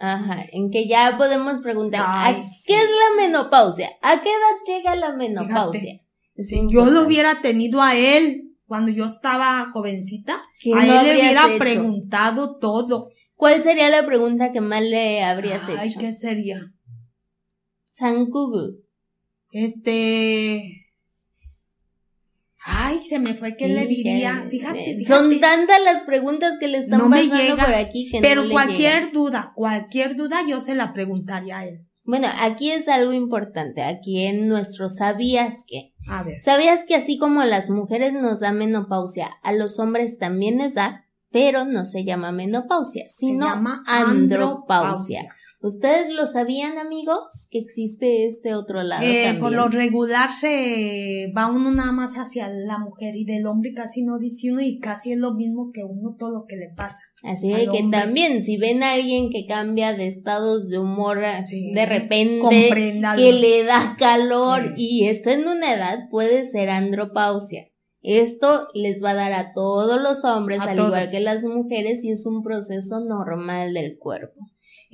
Ajá, 0.00 0.44
en 0.50 0.70
que 0.72 0.88
ya 0.88 1.14
podemos 1.16 1.60
preguntar, 1.60 2.04
Ay, 2.04 2.34
¿a 2.34 2.42
sí. 2.42 2.64
¿qué 2.66 2.74
es 2.74 2.90
la 2.90 3.22
menopausia? 3.22 3.88
¿A 4.02 4.20
qué 4.20 4.30
edad 4.30 4.66
llega 4.76 4.96
la 4.96 5.12
menopausia? 5.16 6.00
Si 6.36 6.66
yo 6.68 6.86
lo 6.86 7.06
hubiera 7.06 7.40
tenido 7.40 7.80
a 7.80 7.94
él, 7.96 8.56
cuando 8.66 8.90
yo 8.90 9.06
estaba 9.06 9.70
jovencita, 9.72 10.42
¿Qué 10.60 10.74
a 10.74 10.84
él 11.02 11.06
le 11.06 11.20
hubiera 11.20 11.46
hecho? 11.48 11.58
preguntado 11.58 12.58
todo. 12.58 13.10
¿Cuál 13.36 13.62
sería 13.62 13.88
la 13.90 14.04
pregunta 14.04 14.50
que 14.50 14.60
más 14.60 14.82
le 14.82 15.22
habrías 15.22 15.62
Ay, 15.68 15.90
hecho? 15.90 16.00
¿qué 16.00 16.14
sería? 16.14 16.60
San 17.92 18.28
Google. 18.28 18.78
Este. 19.52 20.81
Ay, 22.64 23.02
se 23.04 23.18
me 23.18 23.34
fue 23.34 23.56
que 23.56 23.68
le 23.68 23.86
diría. 23.86 24.46
Fíjate, 24.48 24.96
fíjate. 24.96 25.04
Son 25.06 25.40
tantas 25.40 25.82
las 25.82 26.02
preguntas 26.04 26.58
que 26.60 26.68
le 26.68 26.78
están 26.78 26.98
No 26.98 27.08
me 27.08 27.28
pasando 27.28 27.42
llega, 27.42 27.64
por 27.64 27.74
aquí 27.74 28.08
que 28.10 28.20
Pero 28.20 28.42
no 28.42 28.48
le 28.48 28.54
cualquier 28.54 29.12
duda, 29.12 29.52
cualquier 29.54 30.16
duda 30.16 30.40
yo 30.46 30.60
se 30.60 30.74
la 30.74 30.92
preguntaría 30.92 31.58
a 31.58 31.66
él. 31.66 31.86
Bueno, 32.04 32.28
aquí 32.40 32.70
es 32.70 32.88
algo 32.88 33.12
importante, 33.12 33.82
aquí 33.82 34.24
en 34.26 34.48
nuestro 34.48 34.88
sabías 34.88 35.64
que. 35.66 35.92
A 36.08 36.22
ver. 36.22 36.40
¿Sabías 36.40 36.84
que 36.84 36.96
así 36.96 37.16
como 37.18 37.44
las 37.44 37.70
mujeres 37.70 38.12
nos 38.12 38.40
da 38.40 38.52
menopausia, 38.52 39.30
a 39.42 39.52
los 39.52 39.78
hombres 39.78 40.18
también 40.18 40.58
les 40.58 40.74
da, 40.74 41.04
pero 41.30 41.64
no 41.64 41.84
se 41.84 42.04
llama 42.04 42.32
menopausia, 42.32 43.04
sino 43.08 43.46
se 43.46 43.54
llama 43.54 43.84
andropausia? 43.86 45.34
¿Ustedes 45.62 46.10
lo 46.12 46.26
sabían, 46.26 46.76
amigos? 46.78 47.46
Que 47.50 47.58
existe 47.60 48.26
este 48.26 48.54
otro 48.54 48.82
lado 48.82 49.04
Eh, 49.04 49.22
también. 49.26 49.40
por 49.40 49.52
lo 49.52 49.68
regular 49.68 50.30
se 50.32 51.32
va 51.36 51.46
uno 51.50 51.70
nada 51.70 51.92
más 51.92 52.14
hacia 52.14 52.48
la 52.48 52.78
mujer 52.78 53.14
y 53.14 53.24
del 53.24 53.46
hombre 53.46 53.72
casi 53.72 54.02
no 54.02 54.18
dice 54.18 54.50
uno 54.52 54.60
y 54.60 54.80
casi 54.80 55.12
es 55.12 55.18
lo 55.18 55.34
mismo 55.34 55.70
que 55.72 55.84
uno 55.84 56.16
todo 56.18 56.30
lo 56.30 56.44
que 56.48 56.56
le 56.56 56.70
pasa. 56.76 56.98
Así 57.22 57.48
que 57.52 57.68
hombre. 57.80 58.00
también, 58.00 58.42
si 58.42 58.56
ven 58.56 58.82
a 58.82 58.92
alguien 58.94 59.30
que 59.30 59.46
cambia 59.46 59.92
de 59.94 60.08
estados 60.08 60.68
de 60.68 60.78
humor 60.80 61.18
Sí, 61.44 61.72
de 61.72 61.86
repente, 61.86 62.68
que 63.16 63.32
le 63.32 63.62
da 63.64 63.94
calor 63.98 64.62
Sí. 64.74 65.02
y 65.02 65.06
está 65.06 65.32
en 65.32 65.46
una 65.46 65.74
edad, 65.74 66.08
puede 66.10 66.44
ser 66.44 66.70
andropausia. 66.70 67.68
Esto 68.04 68.66
les 68.74 69.00
va 69.02 69.10
a 69.10 69.14
dar 69.14 69.32
a 69.32 69.52
todos 69.52 70.00
los 70.02 70.24
hombres, 70.24 70.58
A 70.60 70.70
al 70.70 70.76
todos. 70.76 70.88
igual 70.88 71.10
que 71.10 71.20
las 71.20 71.44
mujeres, 71.44 72.02
y 72.02 72.10
es 72.10 72.26
un 72.26 72.42
proceso 72.42 72.98
normal 72.98 73.74
del 73.74 73.96
cuerpo. 73.96 74.40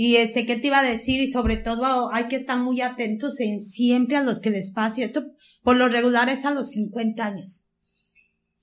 Y 0.00 0.14
este, 0.14 0.46
¿qué 0.46 0.54
te 0.54 0.68
iba 0.68 0.78
a 0.78 0.88
decir? 0.88 1.20
Y 1.20 1.26
sobre 1.26 1.56
todo 1.56 2.12
hay 2.12 2.28
que 2.28 2.36
estar 2.36 2.56
muy 2.56 2.80
atentos 2.82 3.40
en 3.40 3.60
siempre 3.60 4.16
a 4.16 4.22
los 4.22 4.38
que 4.38 4.50
les 4.50 4.70
pase 4.70 5.02
esto. 5.02 5.24
Por 5.64 5.76
lo 5.76 5.88
regular 5.88 6.28
es 6.28 6.44
a 6.44 6.54
los 6.54 6.70
50 6.70 7.26
años. 7.26 7.66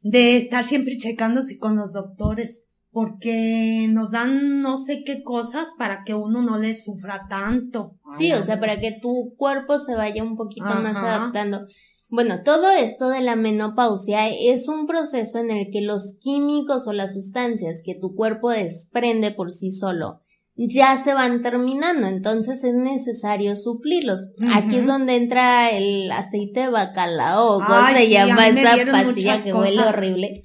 De 0.01 0.37
estar 0.37 0.63
siempre 0.63 0.95
checándose 0.95 1.59
con 1.59 1.75
los 1.75 1.91
doctores. 1.91 2.69
Porque 2.89 3.87
nos 3.89 4.11
dan 4.11 4.61
no 4.61 4.77
sé 4.77 5.03
qué 5.05 5.23
cosas 5.23 5.73
para 5.77 6.05
que 6.05 6.13
uno 6.13 6.41
no 6.41 6.57
le 6.57 6.73
sufra 6.73 7.27
tanto. 7.29 7.99
Sí, 8.17 8.31
Ay, 8.31 8.39
o 8.39 8.43
sea, 8.45 8.57
para 8.57 8.79
que 8.79 8.97
tu 9.01 9.35
cuerpo 9.35 9.77
se 9.79 9.93
vaya 9.93 10.23
un 10.23 10.37
poquito 10.37 10.67
más 10.67 10.95
adaptando. 10.95 11.67
Bueno, 12.11 12.43
todo 12.43 12.71
esto 12.71 13.09
de 13.09 13.19
la 13.19 13.35
menopausia 13.35 14.29
es 14.29 14.69
un 14.69 14.87
proceso 14.87 15.39
en 15.39 15.51
el 15.51 15.69
que 15.69 15.81
los 15.81 16.17
químicos 16.21 16.87
o 16.87 16.93
las 16.93 17.13
sustancias 17.13 17.81
que 17.83 17.95
tu 17.95 18.15
cuerpo 18.15 18.51
desprende 18.51 19.31
por 19.31 19.51
sí 19.51 19.71
solo 19.71 20.21
ya 20.57 20.97
se 20.97 21.13
van 21.13 21.41
terminando, 21.41 22.07
entonces 22.07 22.63
es 22.63 22.73
necesario 22.73 23.55
suplirlos. 23.55 24.31
Aquí 24.53 24.77
es 24.77 24.87
donde 24.87 25.15
entra 25.15 25.69
el 25.69 26.11
aceite 26.11 26.61
de 26.61 26.69
bacalao, 26.69 27.59
¿cómo 27.59 27.87
se 27.89 28.05
sí, 28.05 28.11
llama 28.11 28.47
esa 28.47 28.91
pastilla 28.91 29.43
que 29.43 29.53
huele 29.53 29.81
horrible? 29.81 30.43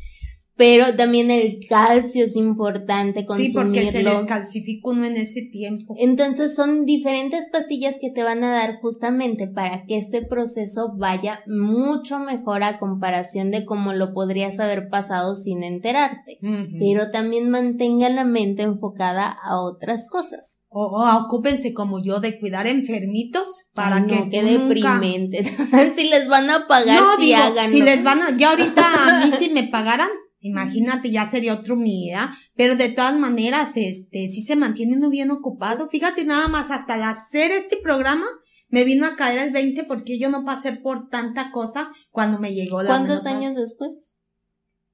Pero 0.61 0.95
también 0.95 1.31
el 1.31 1.59
calcio 1.67 2.27
es 2.27 2.37
importante 2.37 3.21
Sí, 3.21 3.25
consumirlo. 3.27 3.63
porque 3.63 3.87
se 3.91 4.03
les 4.03 4.25
calcifica 4.27 4.91
uno 4.91 5.07
en 5.07 5.17
ese 5.17 5.41
tiempo. 5.51 5.95
Entonces 5.99 6.55
son 6.55 6.85
diferentes 6.85 7.49
pastillas 7.51 7.97
que 7.99 8.11
te 8.11 8.23
van 8.23 8.45
a 8.45 8.53
dar 8.53 8.79
justamente 8.83 9.47
para 9.47 9.87
que 9.87 9.97
este 9.97 10.21
proceso 10.21 10.93
vaya 10.99 11.41
mucho 11.47 12.19
mejor 12.19 12.63
a 12.63 12.79
comparación 12.79 13.51
de 13.51 13.65
cómo 13.65 13.95
lo 13.95 14.13
podrías 14.13 14.61
haber 14.61 14.91
pasado 14.91 15.35
sin 15.35 15.65
enterarte. 15.65 16.37
Pero 16.79 17.11
también 17.11 17.49
mantenga 17.49 18.11
la 18.11 18.25
mente 18.25 18.61
enfocada 18.63 19.35
a 19.43 19.59
otras 19.63 20.09
cosas. 20.11 20.59
O, 20.69 20.85
o 20.85 21.17
ocúpense 21.25 21.73
como 21.73 22.03
yo 22.03 22.21
de 22.21 22.39
cuidar 22.39 22.67
enfermitos 22.67 23.67
para 23.73 23.97
Ay, 23.97 24.03
no, 24.03 24.09
que 24.09 24.31
qué 24.31 24.43
nunca- 24.43 24.99
deprimente. 25.01 25.43
si 25.97 26.05
les 26.11 26.29
van 26.29 26.51
a 26.51 26.69
pagar, 26.69 26.99
No, 27.01 27.17
sí 27.17 27.23
digo, 27.29 27.39
háganlo. 27.39 27.77
si 27.79 27.83
les 27.83 28.05
van 28.05 28.21
a, 28.23 28.37
ya 28.37 28.51
ahorita 28.51 28.83
a 28.85 29.25
mí 29.25 29.33
si 29.39 29.49
me 29.49 29.65
pagaran, 29.65 30.11
imagínate, 30.41 31.11
ya 31.11 31.29
sería 31.31 31.55
otro 31.55 31.77
mi 31.77 32.07
vida, 32.07 32.35
pero 32.57 32.77
de 32.77 32.89
todas 32.89 33.19
maneras, 33.19 33.71
este, 33.77 34.29
sí 34.29 34.43
se 34.43 34.57
mantiene 34.57 34.97
uno 34.97 35.11
bien 35.11 35.31
ocupado. 35.31 35.89
Fíjate, 35.89 36.25
nada 36.25 36.49
más 36.49 36.71
hasta 36.71 36.95
al 36.95 37.03
hacer 37.05 37.51
este 37.53 37.77
programa, 37.77 38.27
me 38.69 38.85
vino 38.85 39.05
a 39.07 39.17
caer 39.17 39.39
el 39.39 39.53
20 39.53 39.85
porque 39.85 40.19
yo 40.19 40.31
no 40.31 40.45
pasé 40.45 40.73
por 40.73 41.09
tanta 41.09 41.51
cosa 41.53 41.91
cuando 42.11 42.39
me 42.39 42.55
llegó 42.55 42.83
la 42.83 42.89
¿Cuántos 42.89 43.25
menopausia. 43.25 43.49
años 43.49 43.57
después? 43.57 44.15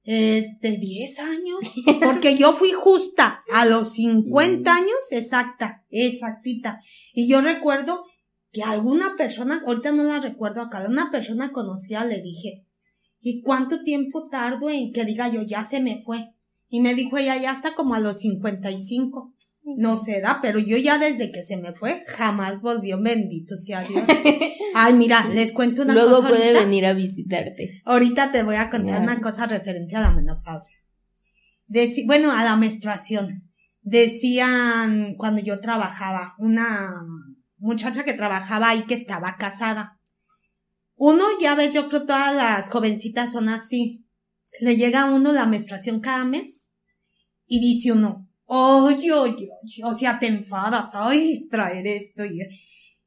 Este, 0.03 0.77
10 0.77 1.19
años. 1.19 1.59
Porque 2.03 2.35
yo 2.37 2.53
fui 2.53 2.71
justa 2.71 3.43
a 3.53 3.65
los 3.65 3.93
50 3.93 4.73
Mm. 4.73 4.77
años, 4.77 5.11
exacta, 5.11 5.83
exactita. 5.89 6.79
Y 7.13 7.27
yo 7.27 7.41
recuerdo 7.41 8.03
que 8.53 8.63
alguna 8.63 9.15
persona, 9.17 9.61
ahorita 9.65 9.91
no 9.91 10.03
la 10.05 10.19
recuerdo 10.21 10.61
acá, 10.61 10.85
una 10.87 11.11
persona 11.11 11.51
conocida 11.51 12.05
le 12.05 12.21
dije, 12.21 12.65
¿y 13.21 13.41
cuánto 13.41 13.83
tiempo 13.83 14.29
tardo 14.29 14.69
en 14.69 14.91
que 14.93 15.05
diga 15.05 15.27
yo, 15.29 15.41
ya 15.43 15.65
se 15.65 15.79
me 15.81 16.01
fue? 16.03 16.33
Y 16.69 16.81
me 16.81 16.93
dijo 16.95 17.17
ella, 17.17 17.37
ya 17.37 17.53
está 17.53 17.75
como 17.75 17.95
a 17.95 17.99
los 17.99 18.19
55. 18.19 19.33
No 19.77 19.97
se 19.97 20.21
da, 20.21 20.39
pero 20.41 20.59
yo 20.59 20.77
ya 20.77 20.97
desde 20.97 21.29
que 21.31 21.43
se 21.43 21.57
me 21.57 21.73
fue, 21.73 22.03
jamás 22.07 22.61
volvió, 22.61 23.01
bendito 23.01 23.57
sea 23.57 23.81
Dios. 23.81 24.01
Ay, 24.75 24.93
mira, 24.93 25.27
les 25.27 25.51
cuento 25.51 25.81
una 25.81 25.93
Luego 25.93 26.17
cosa 26.17 26.29
puede 26.29 26.43
ahorita. 26.47 26.63
venir 26.63 26.85
a 26.85 26.93
visitarte. 26.93 27.81
Ahorita 27.83 28.31
te 28.31 28.43
voy 28.43 28.55
a 28.55 28.69
contar 28.69 29.01
una 29.01 29.19
cosa 29.19 29.45
referente 29.45 29.95
a 29.97 30.01
la 30.01 30.11
menopausia. 30.11 30.77
Deci- 31.67 32.05
bueno, 32.05 32.31
a 32.31 32.45
la 32.45 32.55
menstruación. 32.55 33.43
Decían 33.81 35.15
cuando 35.17 35.41
yo 35.41 35.59
trabajaba, 35.59 36.33
una 36.37 36.93
muchacha 37.57 38.05
que 38.05 38.13
trabajaba 38.13 38.69
ahí 38.69 38.83
que 38.83 38.93
estaba 38.93 39.35
casada. 39.37 39.96
Uno, 40.97 41.25
ya 41.39 41.55
ves, 41.55 41.73
yo 41.73 41.89
creo 41.89 42.05
todas 42.05 42.35
las 42.35 42.69
jovencitas 42.69 43.31
son 43.31 43.49
así. 43.49 44.05
Le 44.59 44.75
llega 44.75 45.03
a 45.03 45.13
uno 45.13 45.31
la 45.31 45.45
menstruación 45.45 45.99
cada 46.01 46.25
mes 46.25 46.71
y 47.45 47.59
dice 47.59 47.91
uno, 47.91 48.27
oye, 48.45 49.11
oye, 49.13 49.49
oye", 49.63 49.83
o 49.83 49.93
sea, 49.93 50.19
te 50.19 50.27
enfadas, 50.27 50.89
ay, 50.93 51.47
traer 51.49 51.85
esto 51.85 52.25
y, 52.25 52.39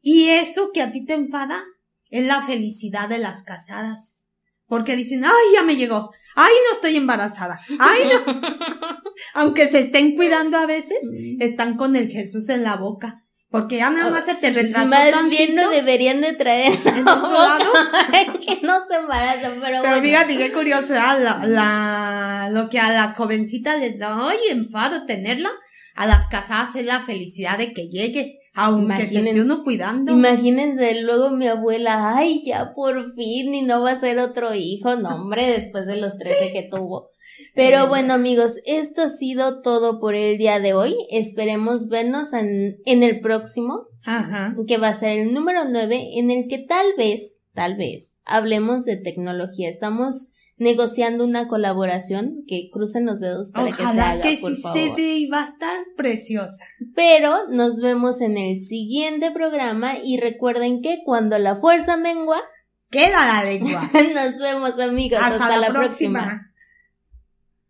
y 0.00 0.28
eso 0.28 0.70
que 0.72 0.82
a 0.82 0.92
ti 0.92 1.04
te 1.04 1.14
enfada 1.14 1.64
es 2.10 2.24
la 2.26 2.42
felicidad 2.42 3.08
de 3.08 3.18
las 3.18 3.42
casadas. 3.42 4.24
Porque 4.66 4.94
dicen, 4.94 5.24
ay, 5.24 5.54
ya 5.54 5.64
me 5.64 5.74
llegó, 5.74 6.12
ay, 6.36 6.52
no 6.68 6.76
estoy 6.76 6.96
embarazada, 6.96 7.60
ay, 7.80 8.02
no. 8.04 8.40
Aunque 9.34 9.68
se 9.68 9.80
estén 9.80 10.14
cuidando 10.14 10.58
a 10.58 10.66
veces, 10.66 10.98
están 11.40 11.76
con 11.76 11.96
el 11.96 12.08
Jesús 12.08 12.48
en 12.50 12.62
la 12.62 12.76
boca. 12.76 13.20
Porque 13.50 13.78
ya 13.78 13.90
nada 13.90 14.10
más 14.10 14.24
se 14.26 14.36
te 14.36 14.50
retrasó 14.50 14.86
Más 14.86 15.10
tantito 15.10 15.28
bien 15.28 15.56
no 15.56 15.70
deberían 15.70 16.20
de 16.20 16.34
traer 16.34 16.72
en 16.84 17.08
otro 17.08 17.32
lado. 17.32 17.72
que 18.46 18.60
no 18.62 18.86
se 18.86 18.94
embarazan, 18.96 19.54
pero, 19.60 19.82
Pero 19.82 19.82
bueno. 19.82 20.02
fíjate 20.02 20.36
qué 20.36 20.52
curioso, 20.52 20.88
¿verdad? 20.92 21.20
la, 21.20 21.46
la, 21.46 22.50
lo 22.52 22.70
que 22.70 22.78
a 22.78 22.92
las 22.92 23.16
jovencitas 23.16 23.80
les 23.80 23.98
da, 23.98 24.16
ay, 24.28 24.38
enfado 24.50 25.04
tenerla, 25.04 25.50
a 25.96 26.06
las 26.06 26.28
casadas 26.28 26.76
es 26.76 26.86
la 26.86 27.00
felicidad 27.00 27.58
de 27.58 27.72
que 27.72 27.88
llegue, 27.88 28.38
aunque 28.54 29.06
se 29.06 29.18
esté 29.18 29.40
uno 29.40 29.64
cuidando. 29.64 30.12
Imagínense 30.12 31.02
luego 31.02 31.30
mi 31.30 31.48
abuela, 31.48 32.16
ay, 32.16 32.42
ya 32.44 32.72
por 32.72 33.12
fin, 33.14 33.52
y 33.52 33.62
no 33.62 33.82
va 33.82 33.92
a 33.92 33.98
ser 33.98 34.20
otro 34.20 34.54
hijo, 34.54 34.94
no 34.94 35.16
hombre, 35.16 35.50
después 35.50 35.86
de 35.86 35.96
los 35.96 36.16
13 36.18 36.52
que 36.52 36.68
tuvo. 36.70 37.10
Pero 37.54 37.88
bueno 37.88 38.14
amigos, 38.14 38.56
esto 38.64 39.02
ha 39.02 39.08
sido 39.08 39.60
todo 39.62 40.00
por 40.00 40.14
el 40.14 40.38
día 40.38 40.58
de 40.60 40.74
hoy. 40.74 40.94
Esperemos 41.10 41.88
vernos 41.88 42.32
en, 42.32 42.78
en 42.84 43.02
el 43.02 43.20
próximo, 43.20 43.86
Ajá. 44.04 44.54
que 44.66 44.78
va 44.78 44.88
a 44.88 44.94
ser 44.94 45.18
el 45.18 45.34
número 45.34 45.64
9, 45.68 46.18
en 46.18 46.30
el 46.30 46.48
que 46.48 46.58
tal 46.58 46.86
vez, 46.96 47.38
tal 47.54 47.76
vez, 47.76 48.14
hablemos 48.24 48.84
de 48.84 48.96
tecnología. 48.96 49.68
Estamos 49.68 50.32
negociando 50.56 51.24
una 51.24 51.48
colaboración 51.48 52.44
que 52.46 52.68
crucen 52.70 53.06
los 53.06 53.18
dedos 53.18 53.50
para 53.50 53.68
que 53.68 53.76
se 53.76 53.82
Ojalá 53.82 54.10
haga, 54.10 54.22
que 54.22 54.36
por 54.36 54.54
sí 54.54 54.60
favor. 54.62 54.78
se 54.78 54.94
dé 54.94 55.16
y 55.16 55.26
va 55.26 55.44
a 55.44 55.48
estar 55.48 55.78
preciosa. 55.96 56.64
Pero 56.94 57.48
nos 57.48 57.80
vemos 57.80 58.20
en 58.20 58.36
el 58.36 58.60
siguiente 58.60 59.30
programa 59.30 59.98
y 60.04 60.18
recuerden 60.18 60.82
que 60.82 61.00
cuando 61.04 61.38
la 61.38 61.56
fuerza 61.56 61.96
mengua, 61.96 62.42
Queda 62.90 63.24
la 63.24 63.44
lengua. 63.48 63.88
nos 64.14 64.38
vemos 64.38 64.78
amigos. 64.80 65.20
Hasta, 65.22 65.56
la 65.56 65.68
próxima. 65.68 66.49